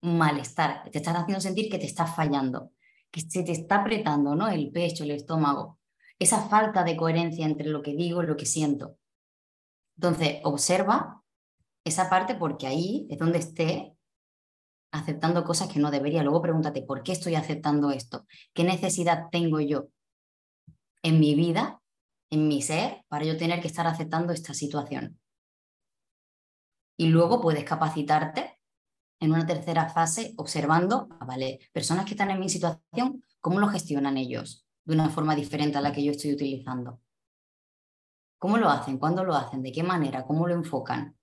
malestar, 0.00 0.90
te 0.90 0.96
están 0.96 1.16
haciendo 1.16 1.42
sentir 1.42 1.70
que 1.70 1.78
te 1.78 1.84
estás 1.84 2.16
fallando, 2.16 2.72
que 3.10 3.20
se 3.20 3.42
te 3.42 3.52
está 3.52 3.82
apretando 3.82 4.34
¿no? 4.34 4.48
el 4.48 4.70
pecho, 4.70 5.04
el 5.04 5.10
estómago, 5.10 5.78
esa 6.18 6.48
falta 6.48 6.84
de 6.84 6.96
coherencia 6.96 7.44
entre 7.44 7.68
lo 7.68 7.82
que 7.82 7.94
digo 7.94 8.22
y 8.22 8.26
lo 8.26 8.38
que 8.38 8.46
siento. 8.46 8.96
Entonces, 9.98 10.40
observa 10.44 11.22
esa 11.84 12.08
parte 12.08 12.34
porque 12.34 12.66
ahí 12.66 13.06
es 13.10 13.18
donde 13.18 13.40
esté 13.40 13.94
aceptando 14.90 15.44
cosas 15.44 15.68
que 15.68 15.78
no 15.78 15.90
debería. 15.90 16.22
Luego 16.22 16.40
pregúntate, 16.40 16.80
¿por 16.80 17.02
qué 17.02 17.12
estoy 17.12 17.34
aceptando 17.34 17.90
esto? 17.90 18.24
¿Qué 18.54 18.64
necesidad 18.64 19.26
tengo 19.30 19.60
yo 19.60 19.88
en 21.02 21.20
mi 21.20 21.34
vida, 21.34 21.82
en 22.30 22.48
mi 22.48 22.62
ser, 22.62 23.04
para 23.08 23.26
yo 23.26 23.36
tener 23.36 23.60
que 23.60 23.68
estar 23.68 23.86
aceptando 23.86 24.32
esta 24.32 24.54
situación? 24.54 25.20
Y 26.96 27.08
luego 27.08 27.40
puedes 27.40 27.64
capacitarte 27.64 28.58
en 29.20 29.32
una 29.32 29.46
tercera 29.46 29.88
fase 29.88 30.34
observando, 30.36 31.08
vale, 31.26 31.60
personas 31.72 32.04
que 32.04 32.12
están 32.12 32.30
en 32.30 32.40
mi 32.40 32.48
situación, 32.48 33.24
¿cómo 33.40 33.60
lo 33.60 33.68
gestionan 33.68 34.16
ellos 34.16 34.66
de 34.84 34.94
una 34.94 35.10
forma 35.10 35.34
diferente 35.34 35.78
a 35.78 35.80
la 35.80 35.92
que 35.92 36.04
yo 36.04 36.12
estoy 36.12 36.32
utilizando? 36.32 37.00
¿Cómo 38.38 38.58
lo 38.58 38.68
hacen? 38.68 38.98
¿Cuándo 38.98 39.24
lo 39.24 39.34
hacen? 39.34 39.62
¿De 39.62 39.72
qué 39.72 39.82
manera? 39.82 40.24
¿Cómo 40.24 40.46
lo 40.46 40.54
enfocan? 40.54 41.16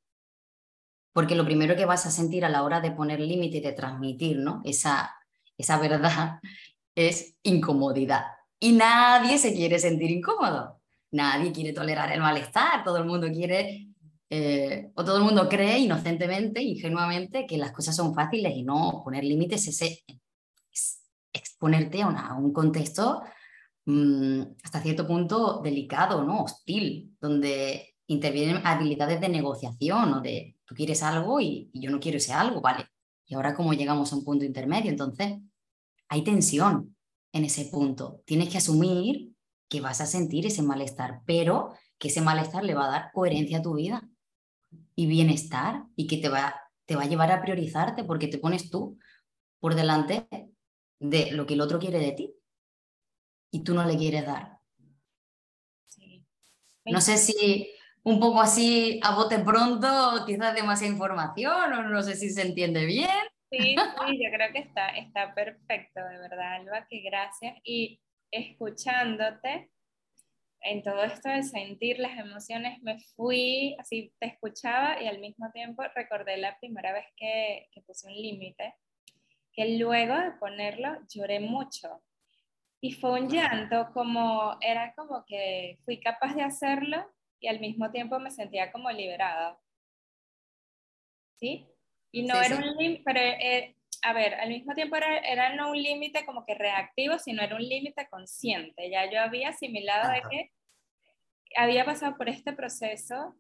porque 1.14 1.36
lo 1.36 1.46
primero 1.46 1.76
que 1.76 1.86
vas 1.86 2.06
a 2.06 2.12
sentir 2.12 2.44
a 2.44 2.50
la 2.50 2.64
hora 2.64 2.82
de 2.82 2.92
poner 2.92 3.20
límite 3.20 3.58
y 3.58 3.62
de 3.62 3.72
transmitir 3.72 4.40
¿no? 4.40 4.62
esa, 4.66 5.16
esa 5.58 5.78
verdad 5.78 6.40
es 6.96 7.36
incomodidad. 7.44 8.26
Y 8.60 8.74
nadie 8.74 9.38
se 9.38 9.54
quiere 9.54 9.80
sentir 9.80 10.10
incómodo, 10.12 10.82
nadie 11.12 11.52
quiere 11.52 11.74
tolerar 11.74 12.12
el 12.12 12.22
malestar, 12.22 12.84
todo 12.84 12.98
el 12.98 13.06
mundo 13.06 13.28
quiere, 13.32 13.93
eh, 14.36 14.92
o 14.96 15.06
todo 15.06 15.18
el 15.18 15.24
mundo 15.26 15.48
cree 15.48 15.78
inocentemente, 15.78 16.60
ingenuamente, 16.60 17.46
que 17.46 17.56
las 17.56 17.72
cosas 17.72 17.96
son 17.96 18.16
fáciles 18.16 18.52
y 18.56 18.64
no 18.64 19.04
poner 19.04 19.24
límites 19.24 19.68
es, 19.68 20.04
exponerte 21.32 22.02
a, 22.02 22.08
a 22.08 22.34
un 22.36 22.52
contexto 22.52 23.22
mm, 23.86 24.42
hasta 24.64 24.82
cierto 24.82 25.06
punto 25.06 25.62
delicado, 25.64 26.24
¿no? 26.24 26.46
Hostil, 26.46 27.16
donde 27.22 27.94
intervienen 28.08 28.66
habilidades 28.66 29.22
de 29.22 29.30
negociación 29.30 30.14
o 30.16 30.22
de 30.22 30.58
tú 30.66 30.74
quieres 30.74 31.04
algo 31.04 31.40
y, 31.40 31.70
y 31.72 31.82
yo 31.82 31.92
no 31.92 32.00
quiero 32.00 32.18
ese 32.18 32.34
algo, 32.34 32.60
¿vale? 32.60 32.88
Y 33.28 33.36
ahora 33.36 33.54
como 33.54 33.76
llegamos 33.76 34.12
a 34.12 34.16
un 34.16 34.26
punto 34.26 34.46
intermedio, 34.46 34.90
entonces 34.90 35.38
hay 36.08 36.24
tensión 36.24 36.96
en 37.34 37.46
ese 37.46 37.66
punto. 37.66 38.24
Tienes 38.26 38.50
que 38.50 38.58
asumir 38.58 39.32
que 39.70 39.80
vas 39.80 40.02
a 40.02 40.08
sentir 40.08 40.48
ese 40.48 40.64
malestar, 40.64 41.22
pero 41.28 41.76
que 42.00 42.08
ese 42.08 42.22
malestar 42.22 42.64
le 42.64 42.74
va 42.74 42.88
a 42.88 42.92
dar 42.92 43.12
coherencia 43.14 43.60
a 43.60 43.62
tu 43.62 43.76
vida 43.76 44.10
y 44.96 45.08
bienestar 45.08 45.84
y 45.96 46.08
que 46.08 46.18
te 46.18 46.30
va, 46.30 46.56
te 46.86 46.96
va 46.96 47.04
a 47.04 47.08
llevar 47.08 47.32
a 47.32 47.42
priorizarte 47.42 48.04
porque 48.04 48.28
te 48.28 48.38
pones 48.38 48.70
tú 48.70 48.98
por 49.60 49.76
delante 49.76 50.28
de 51.00 51.32
lo 51.32 51.46
que 51.46 51.54
el 51.56 51.62
otro 51.62 51.80
quiere 51.80 52.00
de 52.00 52.12
ti 52.12 52.34
y 53.52 53.64
tú 53.64 53.74
no 53.74 53.86
le 53.86 53.98
quieres 53.98 54.26
dar. 54.26 54.60
No 56.86 57.00
sé 57.00 57.18
si 57.18 57.70
un 58.04 58.20
poco 58.20 58.42
así 58.42 59.00
a 59.04 59.16
bote 59.16 59.40
pronto, 59.40 60.26
quizás 60.26 60.54
demasiada 60.54 60.92
información 60.92 61.74
o 61.74 61.84
no 61.84 62.02
sé 62.04 62.16
si 62.16 62.30
se 62.30 62.42
entiende 62.42 62.86
bien. 62.86 63.10
Sí, 63.50 63.76
sí, 64.08 64.24
yo 64.24 64.30
creo 64.34 64.52
que 64.52 64.60
está, 64.60 64.90
está 64.90 65.34
perfecto, 65.34 66.02
de 66.02 66.18
verdad, 66.18 66.56
Alba, 66.56 66.88
que 66.90 67.02
gracias. 67.02 67.56
Y 67.64 68.02
escuchándote, 68.32 69.70
en 70.64 70.82
todo 70.82 71.04
esto 71.04 71.30
de 71.30 71.44
sentir 71.44 72.00
las 72.00 72.18
emociones, 72.18 72.82
me 72.82 73.00
fui, 73.16 73.76
así 73.80 74.14
te 74.20 74.28
escuchaba 74.28 75.02
y 75.02 75.08
al 75.08 75.20
mismo 75.20 75.52
tiempo 75.52 75.84
recordé 75.96 76.38
la 76.38 76.58
primera 76.60 76.94
vez 76.94 77.06
que, 77.18 77.68
que 77.72 77.82
puse 77.82 78.08
un 78.08 78.14
límite, 78.14 78.76
que 79.52 79.78
luego 79.78 80.16
de 80.18 80.32
ponerlo 80.40 80.98
lloré 81.10 81.40
mucho. 81.40 82.02
Y 82.82 82.94
fue 82.94 83.22
un 83.22 83.30
llanto 83.30 83.92
como, 83.94 84.58
era 84.62 84.94
como 84.96 85.24
que 85.26 85.80
fui 85.86 86.00
capaz 86.00 86.34
de 86.36 86.44
hacerlo 86.44 87.06
y 87.40 87.48
al 87.48 87.60
mismo 87.60 87.92
tiempo 87.92 88.20
me 88.20 88.32
sentía 88.32 88.72
como 88.72 88.90
liberada. 88.90 89.60
¿Sí? 91.40 91.68
Y 92.12 92.24
no 92.24 92.40
era 92.42 92.56
un 92.56 92.78
límite, 92.78 93.02
pero 93.06 93.20
eh, 93.20 93.76
a 94.04 94.14
ver, 94.14 94.36
al 94.36 94.50
mismo 94.50 94.74
tiempo 94.74 94.98
era, 94.98 95.18
era 95.20 95.56
no 95.56 95.72
un 95.72 95.82
límite 95.82 96.26
como 96.26 96.46
que 96.46 96.56
reactivo, 96.56 97.18
sino 97.20 97.42
era 97.42 97.56
un 97.56 97.62
límite 97.62 98.08
consciente. 98.10 98.90
Ya 98.90 99.10
yo 99.10 99.22
había 99.22 99.50
asimilado 99.50 100.12
de 100.12 100.22
que 100.30 100.52
había 101.56 101.86
pasado 101.86 102.18
por 102.18 102.28
este 102.28 102.52
proceso 102.54 103.36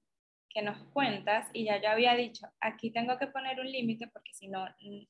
que 0.49 0.61
nos 0.61 0.77
cuentas 0.93 1.49
y 1.51 1.65
ya 1.65 1.81
yo 1.81 1.89
había 1.89 2.15
dicho, 2.15 2.47
aquí 2.61 2.91
tengo 2.91 3.17
que 3.17 3.27
poner 3.27 3.59
un 3.59 3.69
límite 3.69 4.07
porque 4.07 4.33
si 4.33 4.47
no, 4.47 4.65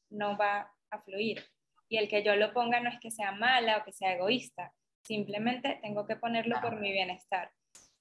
no 0.10 0.38
va 0.38 0.72
a 0.90 1.02
fluir. 1.02 1.44
Y 1.88 1.98
el 1.98 2.08
que 2.08 2.24
yo 2.24 2.36
lo 2.36 2.52
ponga 2.54 2.80
no 2.80 2.90
es 2.90 3.00
que 3.00 3.12
sea 3.12 3.32
mala 3.32 3.78
o 3.78 3.84
que 3.84 3.92
sea 3.92 4.14
egoísta, 4.14 4.74
simplemente 5.04 5.80
tengo 5.84 6.08
que 6.08 6.16
ponerlo 6.16 6.60
por 6.62 6.80
mi 6.80 6.92
bienestar. 6.92 7.52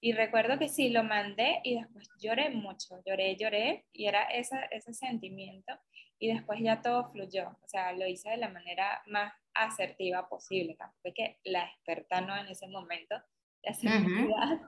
Y 0.00 0.12
recuerdo 0.12 0.58
que 0.58 0.68
sí, 0.68 0.88
lo 0.88 1.04
mandé 1.04 1.60
y 1.64 1.78
después 1.78 2.08
lloré 2.18 2.50
mucho, 2.50 3.02
lloré, 3.04 3.36
lloré 3.36 3.84
y 3.92 4.06
era 4.06 4.22
esa, 4.24 4.64
ese 4.66 4.94
sentimiento 4.94 5.78
y 6.22 6.32
después 6.32 6.60
ya 6.62 6.80
todo 6.82 7.10
fluyó, 7.10 7.48
o 7.48 7.68
sea, 7.68 7.92
lo 7.94 8.06
hice 8.06 8.30
de 8.30 8.36
la 8.36 8.48
manera 8.48 9.02
más 9.06 9.32
asertiva 9.54 10.28
posible, 10.28 10.76
fue 11.02 11.12
que 11.12 11.40
la 11.42 11.64
experta 11.64 12.20
no 12.20 12.36
en 12.36 12.46
ese 12.46 12.68
momento 12.68 13.16
de 13.64 13.70
asertividad, 13.70 14.60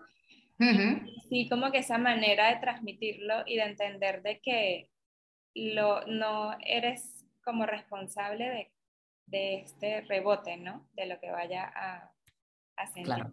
Sí, 1.29 1.49
como 1.49 1.71
que 1.71 1.79
esa 1.79 1.99
manera 1.99 2.49
de 2.49 2.61
transmitirlo 2.61 3.45
y 3.47 3.57
de 3.57 3.63
entender 3.63 4.23
de 4.23 4.41
que 4.41 4.91
lo, 5.55 6.05
no 6.07 6.57
eres 6.61 7.25
como 7.45 7.67
responsable 7.67 8.51
de, 8.51 8.73
de 9.27 9.55
este 9.63 10.01
rebote, 10.03 10.57
¿no? 10.57 10.89
De 10.93 11.07
lo 11.07 11.21
que 11.21 11.31
vaya 11.31 11.73
a, 11.75 12.13
a 12.77 12.87
sentir. 12.87 13.05
Claro, 13.05 13.31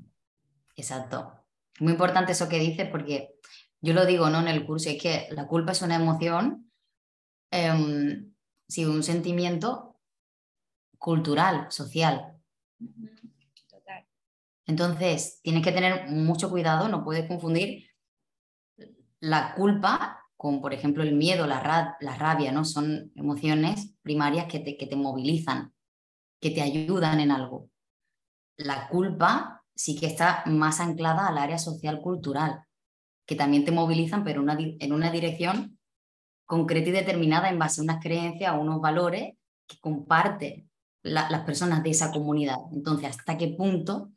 exacto. 0.75 1.45
Muy 1.79 1.93
importante 1.93 2.33
eso 2.33 2.49
que 2.49 2.59
dices 2.59 2.87
porque 2.89 3.29
yo 3.81 3.93
lo 3.93 4.05
digo, 4.05 4.29
¿no? 4.29 4.41
En 4.41 4.47
el 4.47 4.65
curso, 4.65 4.89
es 4.89 5.01
que 5.01 5.27
la 5.31 5.47
culpa 5.47 5.71
es 5.71 5.81
una 5.81 5.95
emoción, 5.95 6.70
eh, 7.51 8.23
sí, 8.67 8.85
un 8.85 9.03
sentimiento 9.03 9.99
cultural, 10.97 11.67
social. 11.69 12.37
Entonces, 14.65 15.41
tienes 15.41 15.63
que 15.63 15.71
tener 15.71 16.09
mucho 16.09 16.49
cuidado, 16.49 16.87
no 16.87 17.03
puedes 17.03 17.27
confundir 17.27 17.89
la 19.19 19.53
culpa 19.53 20.23
con, 20.37 20.61
por 20.61 20.73
ejemplo, 20.73 21.03
el 21.03 21.13
miedo, 21.13 21.45
la, 21.45 21.97
la 21.99 22.15
rabia, 22.15 22.51
¿no? 22.51 22.65
Son 22.65 23.11
emociones 23.15 23.93
primarias 24.01 24.45
que 24.45 24.59
te, 24.59 24.77
que 24.77 24.87
te 24.87 24.95
movilizan, 24.95 25.73
que 26.39 26.51
te 26.51 26.61
ayudan 26.61 27.19
en 27.19 27.31
algo. 27.31 27.69
La 28.57 28.87
culpa 28.87 29.63
sí 29.75 29.99
que 29.99 30.07
está 30.07 30.43
más 30.45 30.79
anclada 30.79 31.27
al 31.27 31.37
área 31.37 31.57
social 31.57 31.99
cultural, 32.01 32.63
que 33.25 33.35
también 33.35 33.65
te 33.65 33.71
movilizan, 33.71 34.23
pero 34.23 34.43
en 34.47 34.93
una 34.93 35.11
dirección 35.11 35.79
concreta 36.51 36.89
y 36.89 36.91
determinada 36.91 37.49
en 37.49 37.57
base 37.57 37.79
a 37.79 37.83
unas 37.85 38.03
creencias 38.03 38.53
o 38.53 38.59
unos 38.59 38.81
valores 38.81 39.35
que 39.65 39.79
comparten 39.79 40.69
las 41.01 41.43
personas 41.43 41.81
de 41.81 41.91
esa 41.91 42.11
comunidad. 42.11 42.57
Entonces, 42.73 43.07
¿hasta 43.07 43.37
qué 43.37 43.47
punto 43.47 44.11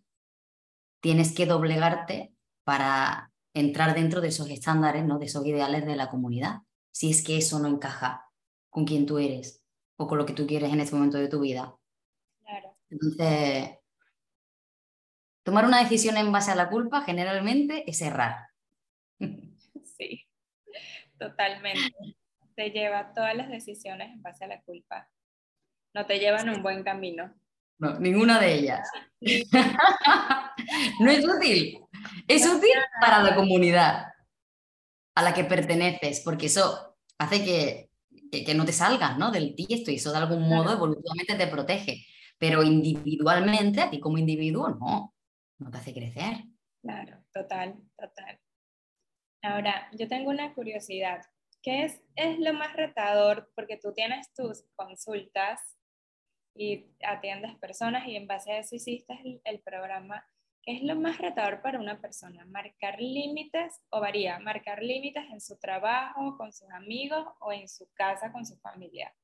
tienes 1.00 1.32
que 1.32 1.46
doblegarte 1.46 2.34
para 2.64 3.32
entrar 3.54 3.94
dentro 3.94 4.20
de 4.20 4.28
esos 4.28 4.50
estándares, 4.50 5.04
¿no? 5.04 5.20
de 5.20 5.26
esos 5.26 5.46
ideales 5.46 5.86
de 5.86 5.94
la 5.94 6.10
comunidad, 6.10 6.62
si 6.90 7.08
es 7.08 7.22
que 7.22 7.36
eso 7.36 7.60
no 7.60 7.68
encaja 7.68 8.28
con 8.68 8.84
quien 8.84 9.06
tú 9.06 9.18
eres 9.18 9.62
o 9.96 10.08
con 10.08 10.18
lo 10.18 10.26
que 10.26 10.32
tú 10.32 10.44
quieres 10.44 10.72
en 10.72 10.80
este 10.80 10.96
momento 10.96 11.18
de 11.18 11.28
tu 11.28 11.38
vida. 11.38 11.76
Claro. 12.40 12.76
Entonces, 12.90 13.78
tomar 15.44 15.66
una 15.66 15.78
decisión 15.78 16.16
en 16.16 16.32
base 16.32 16.50
a 16.50 16.56
la 16.56 16.68
culpa 16.68 17.02
generalmente 17.02 17.88
es 17.88 18.02
errar. 18.02 18.48
Sí, 19.96 20.26
totalmente. 21.16 21.94
Te 22.56 22.70
lleva 22.70 23.12
todas 23.14 23.34
las 23.34 23.49
decisiones 23.49 24.12
en 24.12 24.23
base 24.23 24.44
a 24.44 24.49
la 24.49 24.62
culpa. 24.62 25.08
No 25.94 26.06
te 26.06 26.18
llevan 26.18 26.49
a 26.49 26.52
un 26.52 26.62
buen 26.62 26.82
camino. 26.82 27.34
No, 27.78 27.99
ninguna 27.99 28.38
de 28.40 28.54
ellas. 28.54 28.88
no 31.00 31.11
es 31.11 31.25
útil. 31.26 31.80
Es 32.28 32.46
útil 32.46 32.70
para 33.00 33.23
la 33.23 33.34
comunidad 33.34 34.06
a 35.14 35.23
la 35.23 35.34
que 35.34 35.44
perteneces, 35.44 36.20
porque 36.20 36.46
eso 36.46 36.96
hace 37.18 37.44
que, 37.44 37.90
que, 38.44 38.54
no 38.54 38.64
te 38.64 38.73
salgas 38.73 39.16
¿no? 39.18 39.30
del 39.30 39.54
tiesto 39.54 39.90
y 39.90 39.96
eso 39.96 40.11
de 40.12 40.18
algún 40.18 40.49
modo 40.49 40.73
evolutivamente 40.73 41.34
te 41.37 41.46
protege. 41.46 42.04
Pero 42.38 42.62
individualmente, 42.62 43.80
a 43.80 43.90
ti 43.90 44.00
como 44.00 44.18
individuo, 44.18 44.70
no, 44.70 45.14
no 45.58 45.70
te 45.70 45.78
hace 45.78 45.94
crecer. 45.94 46.44
Claro, 46.82 47.25
total, 47.32 47.76
total. 47.96 48.40
Ahora, 49.42 49.88
yo 49.92 50.08
tengo 50.08 50.30
una 50.30 50.52
curiosidad. 50.52 51.23
¿Qué 51.64 51.85
es, 51.85 52.00
es 52.14 52.38
lo 52.40 52.52
más 52.52 52.75
retador? 52.75 53.50
Porque 53.56 53.78
tú 53.78 53.94
tienes 53.94 54.30
tus 54.35 54.66
consultas 54.76 55.78
y 56.54 56.90
atiendes 57.02 57.56
personas 57.56 58.06
y 58.06 58.16
en 58.16 58.26
base 58.26 58.52
a 58.52 58.59
eso 58.59 58.76
hiciste 58.76 59.40
el, 59.44 59.61
programa. 59.61 60.28
¿Qué 60.62 60.76
es 60.76 60.83
lo 60.83 60.94
más 60.94 61.16
retador 61.16 61.62
para 61.62 61.80
una 61.80 62.02
persona? 62.02 62.44
¿Marcar 62.44 63.00
límites 63.00 63.80
o 63.88 64.00
varía? 64.00 64.38
¿Marcar 64.40 64.83
límites 64.83 65.25
en 65.33 65.40
su 65.40 65.59
trabajo, 65.59 66.37
con 66.37 66.52
sus 66.52 66.71
amigos 66.71 67.26
o 67.40 67.50
en 67.50 67.66
su 67.66 67.90
casa, 67.94 68.30
con 68.30 68.44
su 68.44 68.59
familia? 68.59 69.14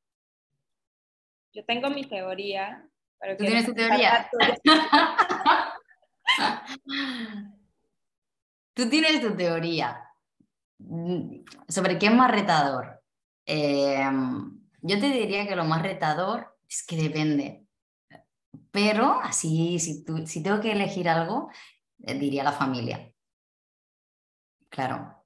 Yo 1.53 1.63
tengo 1.67 1.91
mi 1.91 2.07
teoría. 2.07 2.89
Pero 3.19 3.37
¿Tú 3.37 3.45
tienes 3.45 3.67
tu 3.67 3.75
teoría? 3.75 4.31
Tú 8.73 8.89
tienes 8.89 9.21
tu 9.21 9.37
teoría. 9.37 10.10
¿Sobre 11.69 11.99
qué 11.99 12.07
es 12.07 12.15
más 12.15 12.31
retador? 12.31 13.03
Eh, 13.47 14.05
yo 14.83 15.01
te 15.01 15.11
diría 15.11 15.47
que 15.47 15.57
lo 15.57 15.65
más 15.65 15.83
retador 15.83 16.57
es 16.69 16.85
que 16.87 16.97
depende. 16.97 17.67
Pero 18.71 19.21
así, 19.23 19.79
si, 19.79 20.05
si 20.27 20.43
tengo 20.43 20.61
que 20.61 20.73
elegir 20.73 21.09
algo, 21.09 21.51
eh, 21.99 22.15
diría 22.15 22.45
la 22.45 22.53
familia. 22.53 23.13
Claro. 24.69 25.25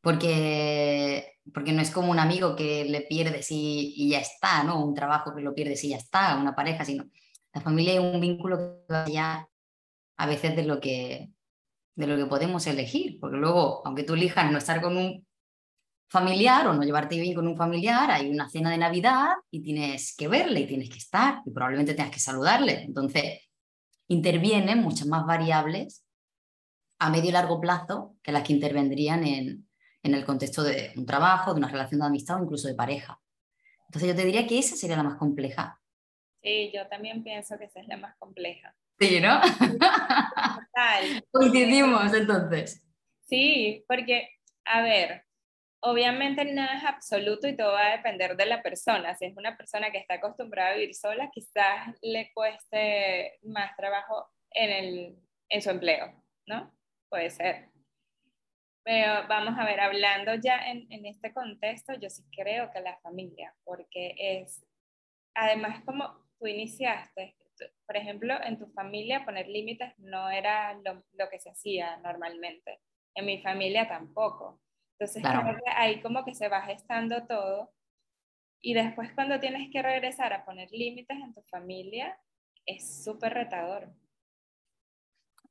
Porque, 0.00 1.38
porque 1.52 1.72
no 1.72 1.82
es 1.82 1.90
como 1.90 2.10
un 2.10 2.18
amigo 2.18 2.54
que 2.54 2.84
le 2.84 3.00
pierdes 3.02 3.50
y, 3.50 3.94
y, 3.96 4.10
ya 4.10 4.20
está, 4.20 4.62
¿no? 4.62 4.84
Un 4.84 4.94
trabajo 4.94 5.34
que 5.34 5.42
lo 5.42 5.54
pierdes 5.54 5.82
y 5.84 5.90
ya 5.90 5.96
está, 5.96 6.36
una 6.36 6.54
pareja, 6.54 6.84
sino 6.84 7.04
la 7.52 7.60
familia 7.60 7.94
es 7.94 8.00
un 8.00 8.20
vínculo 8.20 8.84
que 8.86 8.92
va 8.92 9.48
a 10.18 10.26
veces 10.26 10.54
de 10.54 10.64
lo 10.64 10.80
que 10.80 11.30
de 11.98 12.06
lo 12.06 12.16
que 12.16 12.26
podemos 12.26 12.64
elegir, 12.68 13.18
porque 13.18 13.36
luego, 13.36 13.82
aunque 13.84 14.04
tú 14.04 14.14
elijas 14.14 14.52
no 14.52 14.58
estar 14.58 14.80
con 14.80 14.96
un 14.96 15.26
familiar 16.08 16.68
o 16.68 16.72
no 16.72 16.84
llevarte 16.84 17.18
bien 17.18 17.34
con 17.34 17.48
un 17.48 17.56
familiar, 17.56 18.08
hay 18.12 18.30
una 18.30 18.48
cena 18.48 18.70
de 18.70 18.78
Navidad 18.78 19.32
y 19.50 19.62
tienes 19.62 20.14
que 20.16 20.28
verle 20.28 20.60
y 20.60 20.66
tienes 20.68 20.90
que 20.90 20.98
estar 20.98 21.42
y 21.44 21.50
probablemente 21.50 21.94
tengas 21.94 22.12
que 22.12 22.20
saludarle. 22.20 22.82
Entonces, 22.82 23.40
intervienen 24.06 24.78
muchas 24.78 25.08
más 25.08 25.26
variables 25.26 26.06
a 27.00 27.10
medio 27.10 27.30
y 27.30 27.32
largo 27.32 27.60
plazo 27.60 28.14
que 28.22 28.30
las 28.30 28.44
que 28.44 28.52
intervendrían 28.52 29.24
en, 29.24 29.68
en 30.04 30.14
el 30.14 30.24
contexto 30.24 30.62
de 30.62 30.92
un 30.96 31.04
trabajo, 31.04 31.52
de 31.52 31.58
una 31.58 31.68
relación 31.68 32.00
de 32.00 32.06
amistad 32.06 32.38
o 32.38 32.44
incluso 32.44 32.68
de 32.68 32.76
pareja. 32.76 33.20
Entonces 33.88 34.08
yo 34.08 34.14
te 34.14 34.24
diría 34.24 34.46
que 34.46 34.60
esa 34.60 34.76
sería 34.76 34.96
la 34.96 35.02
más 35.02 35.16
compleja. 35.16 35.80
Sí, 36.44 36.70
yo 36.72 36.86
también 36.86 37.24
pienso 37.24 37.58
que 37.58 37.64
esa 37.64 37.80
es 37.80 37.88
la 37.88 37.96
más 37.96 38.16
compleja. 38.18 38.72
Sí, 38.98 39.20
¿no? 39.20 39.40
Total. 39.40 41.24
Coincidimos 41.32 42.12
entonces. 42.12 42.84
Sí, 43.26 43.84
porque, 43.86 44.28
a 44.64 44.82
ver, 44.82 45.24
obviamente 45.80 46.44
nada 46.44 46.78
es 46.78 46.84
absoluto 46.84 47.46
y 47.46 47.56
todo 47.56 47.72
va 47.72 47.86
a 47.86 47.96
depender 47.96 48.36
de 48.36 48.46
la 48.46 48.62
persona. 48.62 49.14
Si 49.14 49.26
es 49.26 49.36
una 49.36 49.56
persona 49.56 49.92
que 49.92 49.98
está 49.98 50.14
acostumbrada 50.14 50.70
a 50.70 50.74
vivir 50.74 50.94
sola, 50.94 51.30
quizás 51.32 51.96
le 52.02 52.32
cueste 52.32 53.38
más 53.42 53.76
trabajo 53.76 54.28
en, 54.50 54.70
el, 54.70 55.16
en 55.48 55.62
su 55.62 55.70
empleo, 55.70 56.24
¿no? 56.46 56.74
Puede 57.08 57.30
ser. 57.30 57.68
Pero 58.82 59.28
vamos 59.28 59.54
a 59.58 59.64
ver, 59.64 59.80
hablando 59.80 60.34
ya 60.36 60.70
en, 60.70 60.90
en 60.90 61.06
este 61.06 61.32
contexto, 61.32 61.94
yo 62.00 62.08
sí 62.08 62.24
creo 62.34 62.70
que 62.72 62.80
la 62.80 62.98
familia, 63.00 63.54
porque 63.62 64.14
es, 64.16 64.64
además 65.34 65.84
como 65.84 66.26
tú 66.38 66.46
iniciaste, 66.46 67.36
por 67.86 67.96
ejemplo, 67.96 68.34
en 68.42 68.58
tu 68.58 68.66
familia 68.68 69.24
poner 69.24 69.48
límites 69.48 69.92
no 69.98 70.28
era 70.28 70.74
lo, 70.74 71.04
lo 71.12 71.28
que 71.30 71.38
se 71.40 71.50
hacía 71.50 71.96
normalmente. 71.98 72.80
En 73.14 73.26
mi 73.26 73.42
familia 73.42 73.88
tampoco. 73.88 74.60
Entonces 74.98 75.22
creo 75.22 75.56
que 75.56 75.70
ahí 75.76 76.00
como 76.00 76.24
que 76.24 76.34
se 76.34 76.48
va 76.48 76.62
gestando 76.62 77.26
todo 77.26 77.72
y 78.60 78.74
después 78.74 79.12
cuando 79.14 79.38
tienes 79.38 79.70
que 79.72 79.82
regresar 79.82 80.32
a 80.32 80.44
poner 80.44 80.68
límites 80.72 81.16
en 81.16 81.32
tu 81.32 81.42
familia 81.42 82.18
es 82.66 83.04
súper 83.04 83.34
retador. 83.34 83.92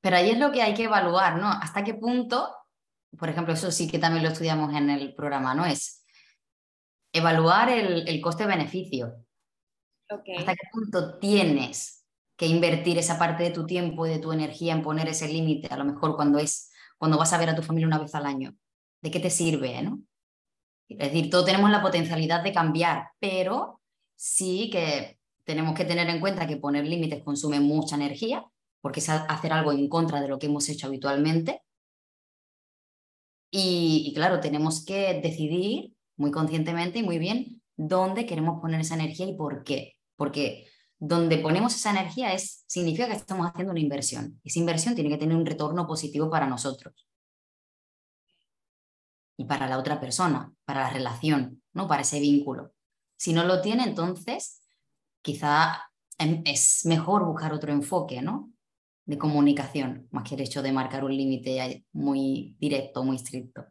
Pero 0.01 0.17
ahí 0.17 0.29
es 0.29 0.37
lo 0.37 0.51
que 0.51 0.61
hay 0.61 0.73
que 0.73 0.83
evaluar, 0.83 1.37
¿no? 1.37 1.49
¿Hasta 1.49 1.83
qué 1.83 1.93
punto, 1.93 2.53
por 3.17 3.29
ejemplo, 3.29 3.53
eso 3.53 3.71
sí 3.71 3.89
que 3.89 3.99
también 3.99 4.23
lo 4.23 4.29
estudiamos 4.29 4.73
en 4.75 4.89
el 4.89 5.15
programa, 5.15 5.55
¿no? 5.55 5.65
Es 5.65 6.05
evaluar 7.13 7.69
el, 7.69 8.07
el 8.07 8.21
coste-beneficio. 8.21 9.25
¿Hasta 10.09 10.53
qué 10.53 10.67
punto 10.71 11.19
tienes 11.19 12.05
que 12.37 12.47
invertir 12.47 12.97
esa 12.97 13.17
parte 13.17 13.43
de 13.43 13.51
tu 13.51 13.65
tiempo 13.65 14.05
y 14.05 14.11
de 14.11 14.19
tu 14.19 14.31
energía 14.31 14.73
en 14.73 14.83
poner 14.83 15.07
ese 15.07 15.27
límite, 15.27 15.67
a 15.67 15.77
lo 15.77 15.85
mejor 15.85 16.15
cuando 16.15 16.37
es 16.37 16.71
cuando 16.97 17.17
vas 17.17 17.33
a 17.33 17.37
ver 17.37 17.49
a 17.49 17.55
tu 17.55 17.61
familia 17.61 17.87
una 17.87 17.99
vez 17.99 18.15
al 18.15 18.25
año? 18.25 18.55
¿De 19.01 19.11
qué 19.11 19.19
te 19.19 19.29
sirve? 19.29 19.81
¿no? 19.81 20.01
Es 20.87 20.97
decir, 20.97 21.29
todos 21.29 21.45
tenemos 21.45 21.69
la 21.69 21.81
potencialidad 21.81 22.43
de 22.43 22.53
cambiar, 22.53 23.09
pero 23.19 23.81
sí 24.15 24.69
que 24.71 25.19
tenemos 25.43 25.75
que 25.75 25.85
tener 25.85 26.09
en 26.09 26.19
cuenta 26.19 26.47
que 26.47 26.57
poner 26.57 26.85
límites 26.85 27.23
consume 27.23 27.59
mucha 27.59 27.95
energía, 27.95 28.45
porque 28.81 28.99
es 28.99 29.09
hacer 29.09 29.53
algo 29.53 29.71
en 29.71 29.87
contra 29.89 30.21
de 30.21 30.27
lo 30.27 30.39
que 30.39 30.47
hemos 30.47 30.67
hecho 30.69 30.87
habitualmente. 30.87 31.61
Y, 33.51 34.03
y 34.07 34.13
claro, 34.13 34.39
tenemos 34.39 34.83
que 34.83 35.19
decidir 35.21 35.93
muy 36.15 36.31
conscientemente 36.31 36.99
y 36.99 37.03
muy 37.03 37.17
bien 37.17 37.61
dónde 37.75 38.25
queremos 38.25 38.59
poner 38.59 38.81
esa 38.81 38.95
energía 38.95 39.27
y 39.27 39.35
por 39.35 39.63
qué 39.63 39.96
porque 40.17 40.67
donde 40.99 41.37
ponemos 41.37 41.75
esa 41.75 41.91
energía 41.91 42.33
es, 42.33 42.63
significa 42.67 43.07
que 43.07 43.13
estamos 43.13 43.47
haciendo 43.47 43.71
una 43.71 43.79
inversión. 43.79 44.41
Esa 44.43 44.59
inversión 44.59 44.95
tiene 44.95 45.09
que 45.09 45.17
tener 45.17 45.37
un 45.37 45.45
retorno 45.45 45.87
positivo 45.87 46.29
para 46.29 46.47
nosotros 46.47 47.07
y 49.37 49.45
para 49.45 49.69
la 49.69 49.77
otra 49.77 49.99
persona, 49.99 50.51
para 50.65 50.81
la 50.81 50.89
relación, 50.89 51.61
¿no? 51.73 51.87
para 51.87 52.01
ese 52.01 52.19
vínculo. 52.19 52.73
Si 53.15 53.31
no 53.31 53.43
lo 53.43 53.61
tiene, 53.61 53.83
entonces 53.83 54.63
quizá 55.21 55.83
em, 56.17 56.41
es 56.45 56.85
mejor 56.85 57.25
buscar 57.25 57.53
otro 57.53 57.71
enfoque 57.71 58.21
¿no? 58.21 58.51
de 59.05 59.17
comunicación, 59.19 60.07
más 60.11 60.27
que 60.27 60.35
el 60.35 60.41
hecho 60.41 60.63
de 60.63 60.71
marcar 60.71 61.03
un 61.03 61.15
límite 61.15 61.85
muy 61.93 62.55
directo, 62.59 63.03
muy 63.03 63.17
estricto. 63.17 63.65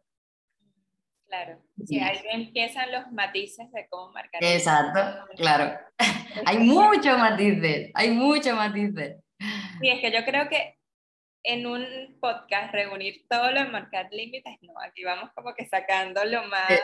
Claro, 1.37 1.61
sí, 1.85 1.99
ahí 1.99 2.17
empiezan 2.31 2.91
los 2.91 3.11
matices 3.11 3.71
de 3.71 3.87
cómo 3.89 4.11
marcar. 4.11 4.43
Exacto, 4.43 4.99
claro. 5.35 5.79
hay 6.45 6.57
muchos 6.57 7.15
matices, 7.17 7.91
hay 7.93 8.09
muchos 8.09 8.55
matices. 8.55 9.17
Sí, 9.79 9.89
es 9.89 10.01
que 10.01 10.11
yo 10.11 10.25
creo 10.25 10.49
que 10.49 10.77
en 11.43 11.67
un 11.67 11.85
podcast 12.19 12.73
reunir 12.73 13.27
todo 13.29 13.51
lo 13.51 13.61
de 13.61 13.69
marcar 13.69 14.07
límites, 14.11 14.55
no, 14.61 14.73
aquí 14.81 15.03
vamos 15.03 15.29
como 15.35 15.53
que 15.53 15.67
sacando 15.67 16.25
lo 16.25 16.43
más... 16.47 16.71
Eh, 16.71 16.81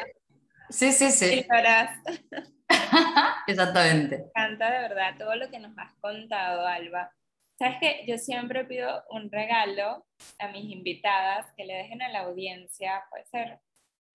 sí, 0.69 0.91
sí, 0.91 1.09
sí. 1.09 1.43
Exactamente. 3.47 4.17
Me 4.17 4.25
encanta 4.25 4.71
de 4.71 4.81
verdad 4.81 5.15
todo 5.17 5.35
lo 5.35 5.49
que 5.49 5.57
nos 5.57 5.75
has 5.79 5.95
contado, 5.95 6.67
Alba. 6.67 7.11
Sabes 7.57 7.77
que 7.81 8.05
yo 8.07 8.19
siempre 8.19 8.65
pido 8.65 9.03
un 9.09 9.31
regalo 9.31 10.05
a 10.37 10.47
mis 10.49 10.71
invitadas 10.71 11.51
que 11.57 11.65
le 11.65 11.73
dejen 11.73 12.03
a 12.03 12.09
la 12.09 12.19
audiencia, 12.19 13.03
puede 13.09 13.25
ser 13.25 13.59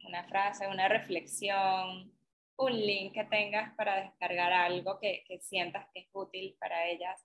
una 0.04 0.24
frase, 0.24 0.66
una 0.66 0.88
reflexión, 0.88 2.12
un 2.56 2.72
link 2.72 3.14
que 3.14 3.24
tengas 3.24 3.74
para 3.76 4.02
descargar 4.02 4.52
algo 4.52 4.98
que, 5.00 5.24
que 5.26 5.40
sientas 5.40 5.86
que 5.92 6.00
es 6.00 6.08
útil 6.12 6.56
para 6.60 6.86
ellas. 6.86 7.20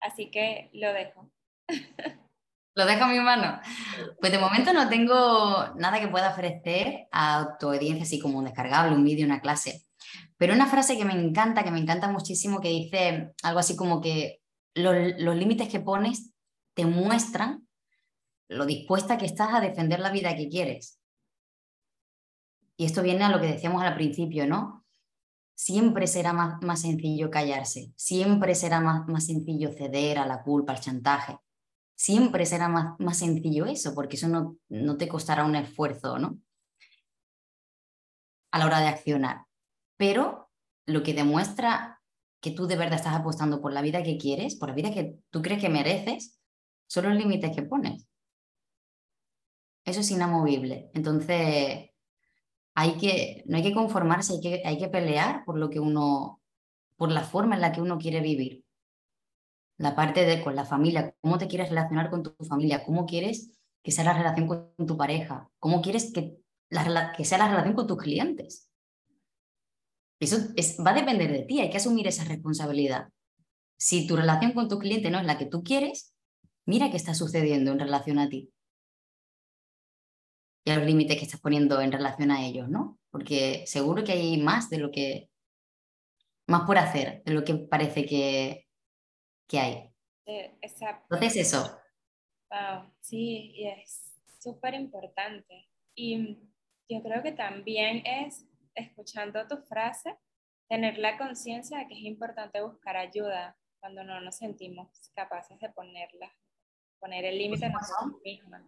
Así 0.00 0.30
que 0.30 0.70
lo 0.72 0.92
dejo. 0.92 1.30
Lo 2.76 2.86
dejo 2.86 3.04
en 3.04 3.12
mi 3.12 3.20
mano. 3.20 3.60
Pues 4.20 4.32
de 4.32 4.38
momento 4.38 4.72
no 4.72 4.88
tengo 4.88 5.74
nada 5.76 6.00
que 6.00 6.08
pueda 6.08 6.30
ofrecer 6.30 7.06
a 7.12 7.56
tu 7.58 7.68
audiencia, 7.68 8.02
así 8.02 8.18
como 8.18 8.38
un 8.38 8.46
descargable, 8.46 8.96
un 8.96 9.04
vídeo, 9.04 9.24
una 9.26 9.40
clase. 9.40 9.84
Pero 10.36 10.54
una 10.54 10.66
frase 10.66 10.98
que 10.98 11.04
me 11.04 11.12
encanta, 11.12 11.62
que 11.62 11.70
me 11.70 11.78
encanta 11.78 12.08
muchísimo, 12.08 12.60
que 12.60 12.68
dice 12.68 13.32
algo 13.44 13.60
así 13.60 13.76
como 13.76 14.00
que 14.00 14.40
los, 14.74 14.96
los 15.18 15.36
límites 15.36 15.68
que 15.68 15.78
pones 15.78 16.32
te 16.74 16.84
muestran 16.84 17.68
lo 18.48 18.66
dispuesta 18.66 19.18
que 19.18 19.26
estás 19.26 19.54
a 19.54 19.60
defender 19.60 20.00
la 20.00 20.10
vida 20.10 20.36
que 20.36 20.48
quieres. 20.48 21.00
Y 22.76 22.86
esto 22.86 23.02
viene 23.02 23.24
a 23.24 23.30
lo 23.30 23.40
que 23.40 23.46
decíamos 23.46 23.82
al 23.82 23.94
principio, 23.94 24.46
¿no? 24.46 24.84
Siempre 25.54 26.06
será 26.06 26.32
más, 26.32 26.60
más 26.62 26.80
sencillo 26.80 27.30
callarse, 27.30 27.92
siempre 27.96 28.54
será 28.54 28.80
más, 28.80 29.06
más 29.06 29.26
sencillo 29.26 29.70
ceder 29.72 30.18
a 30.18 30.26
la 30.26 30.42
culpa, 30.42 30.72
al 30.72 30.80
chantaje. 30.80 31.38
Siempre 31.94 32.44
será 32.44 32.68
más, 32.68 32.98
más 32.98 33.18
sencillo 33.18 33.66
eso, 33.66 33.94
porque 33.94 34.16
eso 34.16 34.26
no, 34.26 34.56
no 34.68 34.96
te 34.96 35.06
costará 35.06 35.44
un 35.44 35.54
esfuerzo, 35.54 36.18
¿no? 36.18 36.38
A 38.50 38.58
la 38.58 38.66
hora 38.66 38.80
de 38.80 38.88
accionar. 38.88 39.46
Pero 39.96 40.50
lo 40.86 41.02
que 41.04 41.14
demuestra 41.14 42.02
que 42.40 42.50
tú 42.50 42.66
de 42.66 42.76
verdad 42.76 42.98
estás 42.98 43.14
apostando 43.14 43.62
por 43.62 43.72
la 43.72 43.80
vida 43.80 44.02
que 44.02 44.18
quieres, 44.18 44.56
por 44.56 44.68
la 44.68 44.74
vida 44.74 44.92
que 44.92 45.18
tú 45.30 45.40
crees 45.40 45.60
que 45.60 45.68
mereces, 45.68 46.40
son 46.86 47.06
los 47.08 47.14
límites 47.16 47.54
que 47.54 47.62
pones. 47.62 48.06
Eso 49.84 50.00
es 50.00 50.10
inamovible. 50.10 50.90
Entonces, 50.94 51.90
hay 52.74 52.96
que, 52.96 53.44
no 53.46 53.56
hay 53.56 53.62
que 53.62 53.72
conformarse, 53.72 54.34
hay 54.34 54.40
que, 54.40 54.62
hay 54.64 54.78
que 54.78 54.88
pelear 54.88 55.44
por 55.44 55.58
lo 55.58 55.70
que 55.70 55.80
uno, 55.80 56.42
por 56.96 57.10
la 57.10 57.22
forma 57.22 57.54
en 57.54 57.60
la 57.60 57.72
que 57.72 57.80
uno 57.80 57.98
quiere 57.98 58.20
vivir. 58.20 58.64
La 59.78 59.94
parte 59.94 60.24
de 60.24 60.42
con 60.42 60.56
la 60.56 60.64
familia, 60.64 61.14
cómo 61.20 61.38
te 61.38 61.48
quieres 61.48 61.68
relacionar 61.68 62.10
con 62.10 62.22
tu 62.22 62.34
familia, 62.44 62.84
cómo 62.84 63.06
quieres 63.06 63.50
que 63.82 63.92
sea 63.92 64.04
la 64.04 64.14
relación 64.14 64.46
con 64.46 64.86
tu 64.86 64.96
pareja, 64.96 65.50
cómo 65.58 65.82
quieres 65.82 66.12
que, 66.12 66.36
la, 66.70 67.12
que 67.12 67.24
sea 67.24 67.38
la 67.38 67.48
relación 67.48 67.74
con 67.74 67.86
tus 67.86 67.98
clientes. 67.98 68.70
Eso 70.20 70.38
es, 70.56 70.78
va 70.84 70.92
a 70.92 70.94
depender 70.94 71.30
de 71.30 71.42
ti, 71.42 71.60
hay 71.60 71.70
que 71.70 71.76
asumir 71.76 72.06
esa 72.06 72.24
responsabilidad. 72.24 73.08
Si 73.76 74.06
tu 74.06 74.16
relación 74.16 74.52
con 74.52 74.68
tu 74.68 74.78
cliente 74.78 75.10
no 75.10 75.18
es 75.18 75.26
la 75.26 75.38
que 75.38 75.46
tú 75.46 75.62
quieres, 75.62 76.14
mira 76.66 76.90
qué 76.90 76.96
está 76.96 77.14
sucediendo 77.14 77.72
en 77.72 77.80
relación 77.80 78.18
a 78.18 78.28
ti 78.28 78.53
y 80.64 80.70
a 80.70 80.76
los 80.78 80.86
límites 80.86 81.18
que 81.18 81.24
estás 81.24 81.40
poniendo 81.40 81.80
en 81.80 81.92
relación 81.92 82.30
a 82.30 82.44
ellos, 82.44 82.68
¿no? 82.68 82.98
Porque 83.10 83.64
seguro 83.66 84.02
que 84.02 84.12
hay 84.12 84.38
más 84.38 84.70
de 84.70 84.78
lo 84.78 84.90
que, 84.90 85.30
más 86.46 86.62
por 86.66 86.78
hacer 86.78 87.22
de 87.24 87.34
lo 87.34 87.44
que 87.44 87.54
parece 87.54 88.06
que, 88.06 88.66
que 89.46 89.58
hay. 89.58 89.90
exacto. 90.26 91.14
Entonces 91.14 91.46
eso. 91.46 91.78
Wow, 92.50 92.90
sí, 93.00 93.52
y 93.54 93.68
es 93.68 94.14
súper 94.40 94.74
importante. 94.74 95.68
Y 95.94 96.38
yo 96.88 97.02
creo 97.02 97.22
que 97.22 97.32
también 97.32 98.02
es, 98.06 98.46
escuchando 98.74 99.46
tu 99.46 99.58
frase, 99.58 100.16
tener 100.68 100.98
la 100.98 101.18
conciencia 101.18 101.78
de 101.78 101.88
que 101.88 101.94
es 101.94 102.04
importante 102.04 102.62
buscar 102.62 102.96
ayuda 102.96 103.56
cuando 103.80 104.02
no 104.02 104.18
nos 104.20 104.36
sentimos 104.36 104.88
capaces 105.14 105.58
de 105.60 105.68
ponerla, 105.70 106.34
poner 106.98 107.26
el 107.26 107.36
límite 107.36 107.66
a 107.66 107.68
nosotros 107.68 108.20
mismos. 108.24 108.62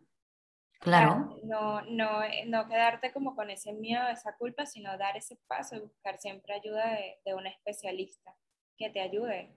Claro. 0.81 1.39
No, 1.45 1.83
no, 1.83 2.23
eh, 2.23 2.45
no 2.47 2.69
quedarte 2.69 3.13
como 3.13 3.35
con 3.35 3.51
ese 3.51 3.73
miedo, 3.73 4.07
esa 4.09 4.37
culpa, 4.37 4.67
sino 4.67 4.97
dar 4.99 5.17
ese 5.17 5.37
paso 5.47 5.77
y 5.77 5.81
buscar 5.81 6.19
siempre 6.19 6.55
ayuda 6.55 6.93
de, 6.93 7.19
de 7.25 7.35
un 7.35 7.47
especialista 7.47 8.35
que 8.77 8.91
te 8.91 9.01
ayude. 9.01 9.57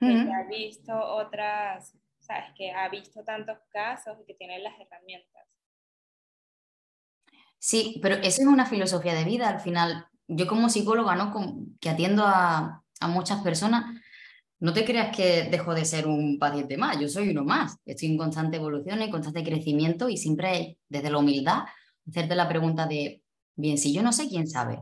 Que 0.00 0.06
ha 0.06 0.48
visto 0.48 0.94
otras, 0.96 1.96
sabes, 2.20 2.52
que 2.56 2.70
ha 2.70 2.88
visto 2.88 3.24
tantos 3.24 3.58
casos 3.70 4.16
y 4.20 4.24
que 4.26 4.34
tiene 4.34 4.60
las 4.60 4.78
herramientas. 4.78 5.44
Sí, 7.58 7.98
pero 8.00 8.14
eso 8.16 8.42
es 8.42 8.46
una 8.46 8.66
filosofía 8.66 9.14
de 9.14 9.24
vida 9.24 9.48
al 9.48 9.60
final. 9.60 10.06
Yo 10.28 10.46
como 10.46 10.68
psicóloga, 10.68 11.16
¿no? 11.16 11.32
que 11.80 11.88
atiendo 11.90 12.24
a, 12.24 12.84
a 13.00 13.08
muchas 13.08 13.42
personas, 13.42 13.97
no 14.60 14.72
te 14.72 14.84
creas 14.84 15.16
que 15.16 15.44
dejo 15.44 15.74
de 15.74 15.84
ser 15.84 16.06
un 16.06 16.38
paciente 16.38 16.76
más, 16.76 16.98
yo 16.98 17.08
soy 17.08 17.30
uno 17.30 17.44
más. 17.44 17.76
Estoy 17.86 18.08
en 18.08 18.18
constante 18.18 18.56
evolución, 18.56 19.00
en 19.00 19.10
constante 19.10 19.44
crecimiento 19.44 20.08
y 20.08 20.16
siempre 20.16 20.78
desde 20.88 21.10
la 21.10 21.18
humildad 21.18 21.64
hacerte 22.08 22.34
la 22.34 22.48
pregunta 22.48 22.86
de, 22.86 23.22
bien, 23.54 23.78
si 23.78 23.92
yo 23.92 24.02
no 24.02 24.12
sé, 24.12 24.28
¿quién 24.28 24.48
sabe? 24.48 24.80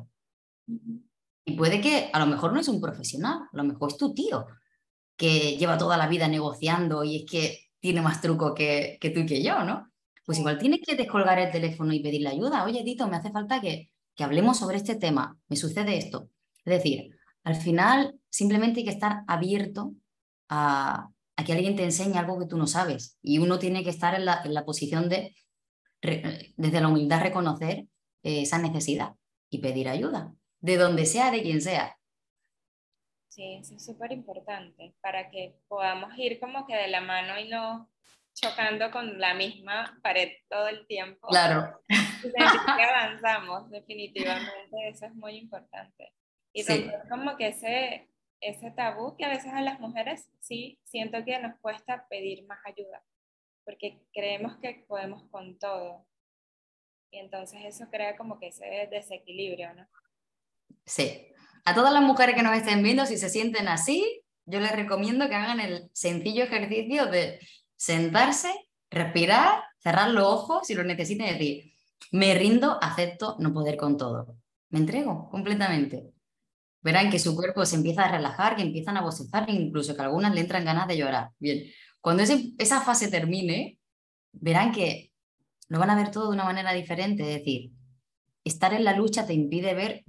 Y 1.45 1.57
puede 1.57 1.81
que 1.81 2.11
a 2.13 2.19
lo 2.19 2.27
mejor 2.27 2.53
no 2.53 2.61
es 2.61 2.69
un 2.69 2.81
profesional, 2.81 3.41
a 3.53 3.57
lo 3.57 3.65
mejor 3.65 3.91
es 3.91 3.97
tu 3.99 4.15
tío. 4.15 4.47
que 5.17 5.57
lleva 5.57 5.79
toda 5.79 5.97
la 5.97 6.09
vida 6.09 6.29
negociando 6.29 7.03
y 7.05 7.19
es 7.19 7.25
que 7.31 7.71
tiene 7.81 8.03
más 8.03 8.21
truco 8.21 8.55
que, 8.55 8.99
que 9.01 9.11
tú 9.11 9.21
y 9.21 9.27
que 9.27 9.43
yo, 9.43 9.65
¿no? 9.65 9.91
Pues 10.27 10.39
igual 10.39 10.59
tienes 10.59 10.81
que 10.87 10.97
descolgar 10.97 11.39
el 11.39 11.51
teléfono 11.51 11.93
y 11.93 12.03
pedirle 12.03 12.29
ayuda. 12.31 12.65
Oye, 12.65 12.83
Tito, 12.85 13.09
me 13.09 13.17
hace 13.17 13.31
falta 13.31 13.61
que, 13.61 13.91
que 14.15 14.25
hablemos 14.25 14.59
sobre 14.59 14.77
este 14.79 14.97
tema. 14.97 15.39
Me 15.49 15.57
sucede 15.57 15.97
esto. 15.97 16.31
Es 16.65 16.75
decir, 16.75 17.11
al 17.45 17.55
final 17.57 18.19
simplemente 18.37 18.81
hay 18.81 18.85
que 18.85 18.93
estar 18.93 19.23
abierto 19.27 19.95
a, 20.51 21.09
que 21.47 21.53
alguien 21.53 21.75
te 21.75 21.85
enseñe 21.85 22.17
algo 22.17 22.39
que 22.39 22.47
tú 22.47 22.59
no 22.59 22.67
sabes. 22.67 23.19
Y 23.23 23.39
uno 23.39 23.59
tiene 23.59 23.83
que 23.83 23.91
estar 23.91 24.15
en 24.15 24.27
la, 24.27 24.43
en 24.45 24.53
la 24.53 24.65
posición 24.65 25.09
de, 25.09 25.35
desde 26.03 26.81
la 26.81 26.89
humildad, 26.89 27.23
reconocer 27.23 27.87
eh, 28.23 28.43
esa 28.43 28.59
necesidad 28.59 29.15
y 29.49 29.59
pedir 29.59 29.89
ayuda, 29.89 30.35
de 30.61 30.77
donde 30.77 31.07
sea, 31.07 31.31
de 31.31 31.43
quien 31.43 31.63
sea. 31.63 31.97
Sí, 33.29 33.59
eso 33.61 33.75
es 33.75 33.85
súper 33.85 34.13
importante 34.13 34.95
para 35.01 35.31
que 35.31 35.57
podamos 35.69 36.13
ir 36.19 36.39
como 36.39 36.67
que 36.67 36.75
de 36.75 36.89
la 36.89 37.01
mano 37.01 37.39
y 37.39 37.49
no 37.49 37.91
chocando 38.35 38.91
con 38.91 39.19
la 39.19 39.33
misma 39.33 39.99
pared 40.03 40.31
todo 40.51 40.69
el 40.69 40.87
tiempo. 40.87 41.29
Claro. 41.29 41.81
Y 42.27 42.83
avanzamos, 42.83 43.71
definitivamente, 43.71 44.89
eso 44.89 45.07
es 45.07 45.15
muy 45.15 45.37
importante. 45.37 46.13
Y 46.53 46.65
romper 46.65 47.09
como 47.09 47.37
que 47.37 47.49
ese, 47.49 48.09
ese 48.41 48.71
tabú 48.71 49.17
que 49.17 49.25
a 49.25 49.29
veces 49.29 49.53
a 49.53 49.61
las 49.61 49.81
mujeres 49.81 50.29
sí 50.41 50.79
siento 50.85 51.25
que 51.25 51.39
nos 51.39 51.59
cuesta 51.61 52.07
pedir 52.09 52.47
más 52.47 52.59
ayuda, 52.65 53.03
porque 53.65 54.01
creemos 54.13 54.57
que 54.59 54.85
podemos 54.87 55.25
con 55.31 55.59
todo. 55.59 56.07
Y 57.11 57.19
entonces 57.19 57.61
eso 57.65 57.89
crea 57.91 58.17
como 58.17 58.39
que 58.39 58.49
ese 58.49 58.89
desequilibrio, 58.91 59.75
¿no? 59.75 59.87
Sí. 60.85 61.29
A 61.65 61.75
todas 61.75 61.93
las 61.93 62.03
mujeres 62.03 62.35
que 62.35 62.43
nos 62.43 62.57
estén 62.57 62.83
viendo, 62.83 63.07
si 63.07 63.17
se 63.17 63.29
sienten 63.29 63.69
así, 63.69 64.23
yo 64.45 64.61
les 64.61 64.73
recomiendo 64.73 65.29
que 65.29 65.35
hagan 65.35 65.61
el 65.61 65.91
sencillo 65.93 66.45
ejercicio 66.45 67.07
de 67.07 67.41
sentarse, 67.75 68.53
respirar, 68.91 69.65
cerrar 69.79 70.11
los 70.11 70.25
ojos 70.25 70.67
si 70.67 70.75
lo 70.75 70.85
necesiten 70.85 71.27
decir, 71.27 71.73
me 72.13 72.35
rindo, 72.35 72.79
acepto 72.81 73.37
no 73.41 73.53
poder 73.53 73.77
con 73.77 73.97
todo. 73.97 74.37
Me 74.71 74.79
entrego 74.79 75.29
completamente. 75.31 76.13
Verán 76.83 77.11
que 77.11 77.19
su 77.19 77.35
cuerpo 77.35 77.65
se 77.67 77.77
empieza 77.77 78.05
a 78.05 78.13
relajar, 78.13 78.57
que 78.57 78.63
empiezan 78.63 78.97
a 78.97 79.03
bostezar, 79.03 79.49
incluso 79.51 79.95
que 79.95 80.03
a 80.03 80.05
algunas 80.05 80.35
le 80.35 80.43
entran 80.43 80.65
ganas 80.65 80.87
de 80.87 80.97
llorar. 80.97 81.31
Bien, 81.39 81.65
cuando 82.01 82.23
esa 82.23 82.81
fase 82.81 83.09
termine, 83.09 83.79
verán 84.33 84.73
que 84.73 85.13
lo 85.69 85.79
van 85.79 85.91
a 85.91 85.97
ver 85.97 86.11
todo 86.11 86.29
de 86.29 86.35
una 86.35 86.45
manera 86.45 86.73
diferente. 86.73 87.23
Es 87.23 87.39
decir, 87.39 87.73
estar 88.45 88.73
en 88.73 88.85
la 88.85 88.97
lucha 88.97 89.27
te 89.27 89.35
impide 89.35 89.75
ver 89.75 90.05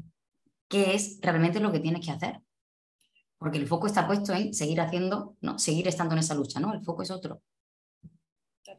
qué 0.67 0.93
es 0.93 1.19
realmente 1.21 1.60
lo 1.60 1.71
que 1.71 1.80
tienes 1.80 2.06
que 2.06 2.12
hacer. 2.12 2.41
Porque 3.38 3.58
el 3.58 3.67
foco 3.67 3.88
está 3.88 4.08
puesto 4.08 4.34
en 4.34 4.53
seguir 4.53 4.82
haciendo, 4.82 5.36
no, 5.41 5.60
seguir 5.60 5.88
estando 5.88 6.13
en 6.13 6.19
esa 6.19 6.36
lucha, 6.36 6.60
¿no? 6.60 6.73
El 6.73 6.84
foco 6.84 7.03
es 7.03 7.12
otro. 7.12 7.41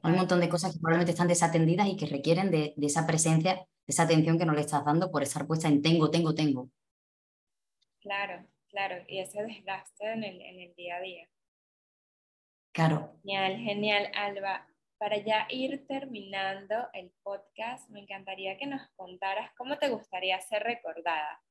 Hay 0.03 0.12
un 0.12 0.18
montón 0.18 0.40
de 0.40 0.48
cosas 0.48 0.72
que 0.72 0.79
probablemente 0.79 1.12
están 1.12 1.29
desatendidas 1.29 1.88
y 1.88 1.96
que 1.96 2.07
requieren 2.07 2.51
de, 2.51 2.74
esa 2.81 3.07
presencia, 3.07 3.55
de 3.55 3.64
esa 3.87 4.05
atención 4.05 4.38
que 4.38 4.44
no 4.44 4.53
le 4.53 4.61
estás 4.61 4.85
dando 4.85 5.11
por 5.11 5.22
estar 5.22 5.46
puesta 5.46 5.68
en 5.68 5.83
tengo, 5.83 6.11
tengo, 6.11 6.35
tengo. 6.35 6.70
Claro, 8.09 8.42
claro, 8.71 9.05
y 9.07 9.21
ese 9.21 9.42
desgaste 9.42 10.11
en 10.11 10.25
el, 10.25 10.40
en 10.40 10.61
el 10.61 10.75
día 10.75 10.97
a 10.97 11.01
día. 11.01 11.29
Claro. 12.73 13.12
Genial, 13.23 13.59
genial, 13.59 14.11
Alba. 14.14 14.66
Para 14.97 15.18
ya 15.18 15.47
ir 15.51 15.87
terminando 15.87 16.88
el 16.94 17.12
podcast, 17.23 17.90
me 17.90 18.01
encantaría 18.01 18.57
que 18.57 18.66
nos 18.66 18.81
contaras 18.97 19.51
cómo 19.59 19.77
te 19.77 19.90
gustaría 19.90 20.40
ser 20.40 20.62
recordada. 20.62 21.42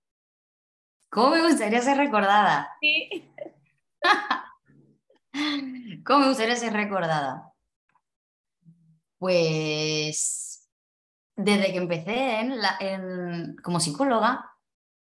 ¿Cómo 1.11 1.35
me 1.35 1.43
gustaría 1.43 1.79
ser 1.79 1.95
recordada? 1.95 2.75
Sí. 2.81 3.31
¿Cómo 6.03 6.21
me 6.21 6.29
gustaría 6.29 6.55
ser 6.55 6.73
recordada? 6.73 7.53
Pues 9.19 10.67
desde 11.35 11.71
que 11.71 11.77
empecé 11.77 12.39
en 12.39 13.55
como 13.57 13.79
psicóloga, 13.79 14.56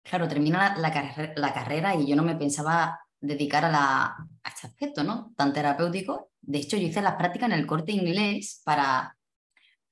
claro, 0.05 0.29
termina 0.29 0.77
la, 0.77 1.53
carrera 1.53 1.95
y 1.97 2.07
yo 2.07 2.15
no 2.15 2.23
me 2.23 2.37
pensaba 2.37 3.01
dedicar 3.21 3.65
a, 3.65 3.71
la, 3.71 4.05
a 4.43 4.49
este 4.49 4.67
aspecto, 4.69 5.03
¿no? 5.03 5.33
Tan 5.37 5.53
terapéutico. 5.53 6.31
De 6.41 6.59
hecho, 6.59 6.77
yo 6.77 6.87
hice 6.87 7.03
las 7.03 7.17
prácticas 7.17 7.51
en 7.51 7.59
el 7.59 7.67
corte 7.67 7.93
inglés 7.93 8.61
para, 8.65 9.17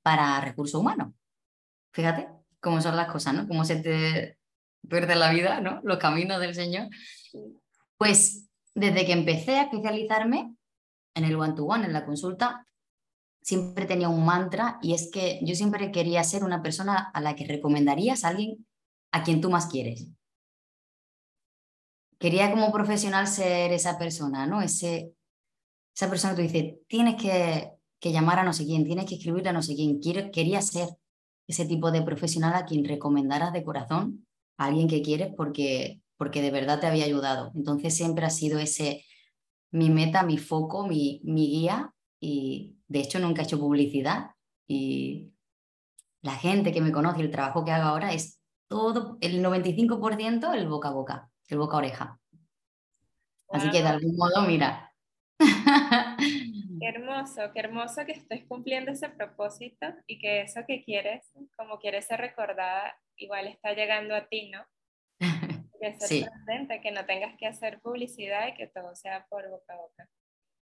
para 0.01 0.39
recursos 0.39 0.79
humanos. 0.79 1.13
Fíjate 1.91 2.29
cómo 2.59 2.79
son 2.79 2.95
las 2.95 3.11
cosas, 3.11 3.33
¿no? 3.33 3.47
Cómo 3.47 3.65
se 3.65 3.77
te 3.77 4.37
pierde 4.87 5.15
la 5.15 5.31
vida, 5.31 5.59
¿no? 5.59 5.81
Los 5.83 5.97
caminos 5.97 6.39
del 6.39 6.53
Señor. 6.53 6.89
Pues 7.97 8.47
desde 8.75 9.05
que 9.05 9.13
empecé 9.13 9.57
a 9.57 9.63
especializarme 9.63 10.55
en 11.15 11.23
el 11.23 11.35
one-to-one, 11.35 11.83
-one, 11.83 11.85
en 11.87 11.93
la 11.93 12.05
consulta, 12.05 12.67
siempre 13.41 13.85
tenía 13.85 14.09
un 14.09 14.25
mantra 14.25 14.79
y 14.81 14.93
es 14.93 15.09
que 15.11 15.39
yo 15.43 15.55
siempre 15.55 15.91
quería 15.91 16.23
ser 16.23 16.43
una 16.43 16.61
persona 16.61 17.11
a 17.13 17.21
la 17.21 17.35
que 17.35 17.45
recomendarías 17.45 18.23
a 18.23 18.29
alguien 18.29 18.65
a 19.13 19.23
quien 19.23 19.39
tú 19.39 19.49
más 19.49 19.67
quieres. 19.67 20.07
Quería 22.17 22.51
como 22.51 22.71
profesional 22.71 23.27
ser 23.27 23.71
esa 23.71 23.97
persona, 23.97 24.47
¿no? 24.47 24.61
Ese, 24.61 25.13
esa 25.95 26.09
persona 26.09 26.35
que 26.35 26.41
tú 26.41 26.51
dices, 26.51 26.75
tienes 26.87 27.21
que, 27.21 28.11
llamar 28.11 28.39
a 28.39 28.43
no 28.43 28.53
sé 28.53 28.65
quién, 28.65 28.83
tienes 28.83 29.05
que 29.05 29.15
escribir 29.15 29.47
a 29.47 29.53
no 29.53 29.61
sé 29.61 29.75
quién. 29.75 30.01
Quería 30.31 30.61
ser 30.61 30.89
ese 31.47 31.65
tipo 31.65 31.91
de 31.91 32.01
profesional 32.01 32.55
a 32.55 32.65
quien 32.65 32.83
recomendaras 32.83 33.53
de 33.53 33.63
corazón 33.63 34.25
a 34.57 34.65
alguien 34.65 34.87
que 34.87 35.01
quieres 35.01 35.31
porque, 35.37 36.01
porque 36.17 36.41
de 36.41 36.51
verdad 36.51 36.79
te 36.79 36.87
había 36.87 37.05
ayudado. 37.05 37.51
Entonces 37.55 37.95
siempre 37.95 38.25
ha 38.25 38.29
sido 38.31 38.59
ese 38.59 39.05
mi 39.71 39.89
meta, 39.89 40.23
mi 40.23 40.37
foco, 40.37 40.87
mi, 40.87 41.21
mi 41.23 41.47
guía 41.47 41.93
y 42.19 42.77
de 42.87 42.99
hecho 42.99 43.19
nunca 43.19 43.41
he 43.41 43.45
hecho 43.45 43.59
publicidad 43.59 44.31
y 44.67 45.33
la 46.21 46.35
gente 46.35 46.71
que 46.71 46.81
me 46.81 46.91
conoce 46.91 47.21
el 47.21 47.31
trabajo 47.31 47.63
que 47.65 47.71
hago 47.71 47.89
ahora 47.89 48.13
es 48.13 48.42
todo, 48.73 49.19
el 49.21 49.43
95% 49.43 50.51
el 50.55 50.67
boca 50.67 50.87
a 50.87 50.93
boca, 50.93 51.29
el 51.47 51.59
boca 51.59 51.75
a 51.75 51.77
oreja. 51.77 52.19
Así 53.51 53.69
que 53.69 53.83
de 53.83 53.87
algún 53.87 54.17
modo, 54.17 54.47
mira. 54.47 54.91
Qué 55.37 56.87
hermoso, 56.87 57.41
qué 57.53 57.59
hermoso 57.59 58.03
que 58.07 58.13
estés 58.13 58.43
cumpliendo 58.45 58.91
ese 58.91 59.09
propósito 59.09 59.85
y 60.07 60.17
que 60.17 60.41
eso 60.41 60.61
que 60.67 60.83
quieres, 60.83 61.23
como 61.55 61.77
quieres 61.77 62.07
ser 62.07 62.19
recordada, 62.19 62.95
igual 63.15 63.45
está 63.45 63.73
llegando 63.73 64.15
a 64.15 64.25
ti, 64.27 64.49
¿no? 64.49 64.65
Que 65.79 65.91
presente, 65.91 66.79
que 66.81 66.91
no 66.91 67.05
tengas 67.05 67.37
que 67.37 67.45
hacer 67.45 67.79
publicidad 67.81 68.47
y 68.47 68.53
que 68.53 68.67
todo 68.67 68.95
sea 68.95 69.27
por 69.29 69.47
boca 69.49 69.73
a 69.73 69.77
boca. 69.77 70.09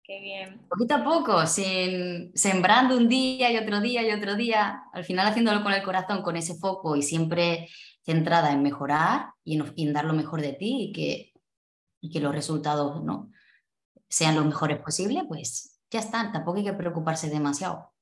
Qué 0.04 0.20
bien. 0.20 0.60
Poquito 0.68 0.94
a 0.94 1.02
poco, 1.02 1.46
sin, 1.46 2.30
sembrando 2.36 2.96
un 2.96 3.08
día 3.08 3.50
y 3.50 3.56
otro 3.56 3.80
día 3.80 4.02
y 4.02 4.12
otro 4.12 4.36
día, 4.36 4.82
al 4.92 5.04
final 5.04 5.26
haciéndolo 5.26 5.64
con 5.64 5.72
el 5.72 5.82
corazón, 5.82 6.22
con 6.22 6.36
ese 6.36 6.54
foco 6.54 6.94
y 6.94 7.02
siempre 7.02 7.66
centrada 8.06 8.52
en 8.52 8.62
mejorar 8.62 9.32
y 9.44 9.60
en, 9.60 9.92
dar 9.92 10.04
lo 10.04 10.14
mejor 10.14 10.40
de 10.40 10.54
ti 10.54 10.84
y 10.84 10.92
que, 10.92 11.32
y 12.00 12.10
que 12.10 12.20
los 12.20 12.34
resultados 12.34 13.02
¿no? 13.04 13.30
sean 14.08 14.36
los 14.36 14.46
mejores 14.46 14.78
posibles, 14.78 15.24
pues 15.28 15.82
ya 15.90 15.98
está, 15.98 16.32
tampoco 16.32 16.58
hay 16.58 16.64
que 16.64 16.72
preocuparse 16.72 17.28
demasiado 17.28 17.92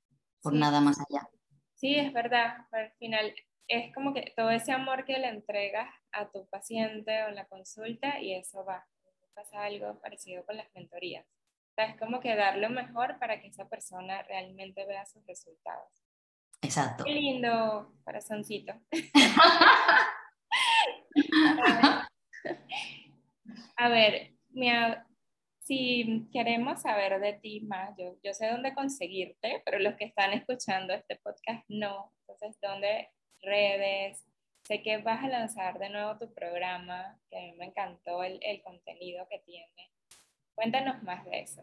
por 0.41 0.53
nada 0.53 0.81
más 0.81 0.99
allá. 1.01 1.29
Sí, 1.75 1.97
es 1.97 2.13
verdad, 2.13 2.67
al 2.71 2.93
final 2.99 3.35
es 3.67 3.93
como 3.95 4.15
que 4.15 4.33
todo 4.37 4.51
ese 4.51 4.73
amor 4.73 5.05
que 5.05 5.19
le 5.19 5.29
entregas 5.29 5.89
a 6.13 6.31
tu 6.31 6.47
paciente 6.49 7.25
o 7.25 7.29
en 7.29 7.35
la 7.35 7.47
consulta 7.47 8.21
y 8.21 8.35
eso 8.35 8.65
va. 8.65 8.87
Pasa 9.35 9.65
algo 9.65 9.99
parecido 10.01 10.47
con 10.47 10.57
las 10.57 10.73
mentorías 10.75 11.27
es 11.83 11.99
como 11.99 12.21
que 12.21 12.37
dar 12.37 12.57
lo 12.59 12.71
mejor 12.71 13.19
para 13.19 13.41
que 13.41 13.49
esa 13.49 13.69
persona 13.69 14.23
realmente 14.23 14.87
vea 14.87 15.05
sus 15.07 15.27
resultados. 15.27 16.04
Exacto. 16.65 17.05
Qué 17.05 17.13
lindo 17.13 17.93
corazoncito. 18.05 18.73
a 23.77 23.89
ver, 23.89 24.33
si 25.61 26.29
queremos 26.33 26.83
saber 26.83 27.21
de 27.21 27.35
ti 27.35 27.61
más, 27.61 27.95
yo, 27.99 28.17
yo 28.23 28.33
sé 28.33 28.49
dónde 28.49 28.75
conseguirte, 28.75 29.61
pero 29.65 29.79
los 29.79 29.95
que 29.97 30.07
están 30.07 30.33
escuchando 30.33 30.95
este 30.95 31.17
podcast 31.17 31.65
no. 31.69 32.13
Entonces, 32.21 32.59
¿dónde 32.61 33.11
redes? 33.43 34.25
Sé 34.67 34.83
que 34.83 34.97
vas 34.99 35.23
a 35.23 35.29
lanzar 35.29 35.79
de 35.79 35.91
nuevo 35.91 36.19
tu 36.19 36.33
programa, 36.33 37.19
que 37.31 37.37
a 37.37 37.43
mí 37.43 37.53
me 37.59 37.67
encantó 37.67 38.25
el, 38.25 38.39
el 38.43 38.63
contenido 38.63 39.29
que 39.29 39.41
tiene. 39.41 39.91
Cuéntanos 40.55 41.03
más 41.03 41.23
de 41.27 41.41
eso. 41.41 41.63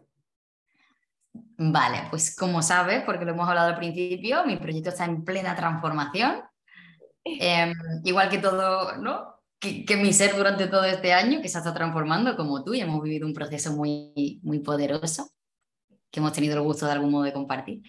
Vale, 1.34 2.08
pues 2.10 2.36
como 2.36 2.62
sabes, 2.62 3.04
porque 3.06 3.24
lo 3.24 3.32
hemos 3.32 3.48
hablado 3.48 3.70
al 3.70 3.78
principio, 3.78 4.44
mi 4.46 4.58
proyecto 4.58 4.90
está 4.90 5.06
en 5.06 5.24
plena 5.24 5.56
transformación. 5.56 6.42
Em, 7.24 7.72
igual 8.04 8.30
que 8.30 8.40
todo, 8.40 8.98
¿no? 8.98 9.36
Que, 9.60 9.96
mi 9.96 10.12
ser 10.12 10.36
durante 10.36 10.66
todo 10.66 10.86
este 10.86 11.14
año, 11.14 11.40
que 11.40 11.50
se 11.50 11.60
está 11.60 11.72
transformando 11.72 12.36
como 12.36 12.64
tú, 12.64 12.74
y 12.74 12.82
hemos 12.82 13.04
vivido 13.04 13.28
un 13.28 13.34
proceso 13.36 13.74
muy, 13.74 14.40
muy 14.42 14.58
poderoso, 14.62 15.30
que 16.10 16.20
hemos 16.20 16.34
tenido 16.34 16.56
el 16.56 16.64
gusto 16.64 16.88
de 16.88 16.94
algún 16.94 17.12
modo 17.12 17.26
de 17.26 17.34
compartir. 17.34 17.84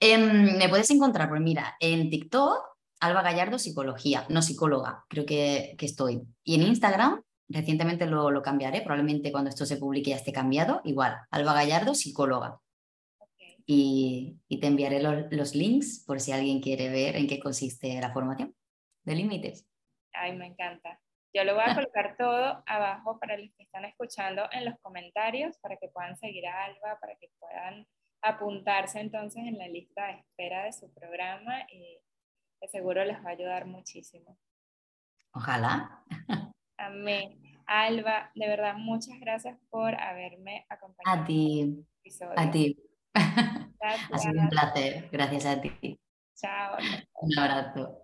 Em, 0.00 0.56
me 0.56 0.70
puedes 0.70 0.90
encontrar, 0.90 1.28
pues 1.28 1.42
mira, 1.42 1.76
en 1.80 2.08
TikTok, 2.08 2.64
Alba 3.00 3.20
Gallardo 3.20 3.58
Psicología, 3.58 4.24
no 4.30 4.40
psicóloga, 4.40 5.04
creo 5.10 5.26
que, 5.26 5.74
que 5.76 5.84
estoy. 5.84 6.22
Y 6.42 6.54
en 6.54 6.62
Instagram, 6.62 7.20
recientemente 7.48 8.06
lo, 8.06 8.42
cambiaré, 8.42 8.82
probablemente 8.82 9.32
cuando 9.32 9.50
esto 9.50 9.66
se 9.66 9.76
publique 9.76 10.10
ya 10.10 10.16
esté 10.16 10.32
cambiado. 10.32 10.80
Igual, 10.84 11.16
Alba 11.30 11.54
Gallardo, 11.54 11.94
psicóloga. 11.94 12.60
Y, 13.68 14.38
te 14.48 14.66
enviaré 14.66 15.02
los 15.02 15.54
links 15.54 16.04
por 16.06 16.20
si 16.20 16.32
alguien 16.32 16.60
quiere 16.60 16.88
ver 16.88 17.16
en 17.16 17.26
qué 17.26 17.40
consiste 17.40 18.00
la 18.00 18.12
formación 18.12 18.54
de 19.04 19.14
límites. 19.14 19.66
Ay, 20.12 20.36
me 20.36 20.46
encanta. 20.46 21.00
Yo 21.34 21.44
lo 21.44 21.54
voy 21.54 21.64
a 21.66 21.74
colocar 21.74 22.16
todo 22.16 22.62
abajo 22.66 23.18
para 23.18 23.36
los 23.36 23.50
que 23.56 23.64
están 23.64 23.84
escuchando 23.84 24.48
en 24.52 24.64
los 24.64 24.74
comentarios 24.80 25.58
para 25.58 25.76
que 25.76 25.88
puedan 25.88 26.16
seguir 26.16 26.46
a 26.46 26.64
Alba, 26.64 26.98
para 26.98 27.14
que 27.16 27.28
puedan 27.38 27.86
apuntarse 28.22 29.00
entonces 29.00 29.42
en 29.44 29.58
la 29.58 29.68
lista 29.68 30.06
de 30.06 30.12
espera 30.20 30.64
de 30.64 30.72
su 30.72 30.92
programa 30.94 31.66
y 31.70 31.98
que 32.60 32.68
seguro 32.68 33.04
les 33.04 33.22
va 33.22 33.28
a 33.28 33.32
ayudar 33.32 33.66
muchísimo. 33.66 34.38
Ojalá. 35.32 36.04
Amén. 36.78 37.40
Alba, 37.66 38.30
de 38.34 38.46
verdad, 38.46 38.74
muchas 38.76 39.18
gracias 39.20 39.58
por 39.70 39.94
haberme 39.94 40.66
acompañado. 40.68 41.22
A 41.22 41.26
ti. 41.26 41.84
A 42.36 42.50
ti. 42.50 42.76
Ha 43.14 44.18
sido 44.18 44.40
un 44.40 44.48
placer. 44.48 45.08
Gracias 45.10 45.46
a 45.46 45.60
ti. 45.60 45.98
Chao. 46.36 46.76
Un 47.22 47.38
abrazo. 47.38 48.02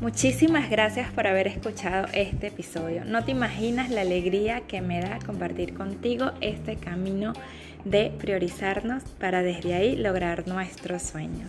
Muchísimas 0.00 0.68
gracias 0.68 1.10
por 1.12 1.26
haber 1.26 1.46
escuchado 1.46 2.08
este 2.12 2.48
episodio. 2.48 3.06
No 3.06 3.24
te 3.24 3.30
imaginas 3.30 3.88
la 3.88 4.02
alegría 4.02 4.66
que 4.66 4.82
me 4.82 5.00
da 5.00 5.18
compartir 5.24 5.74
contigo 5.74 6.32
este 6.42 6.76
camino 6.76 7.32
de 7.84 8.10
priorizarnos 8.10 9.02
para 9.18 9.42
desde 9.42 9.74
ahí 9.74 9.96
lograr 9.96 10.46
nuestros 10.46 11.02
sueños. 11.02 11.48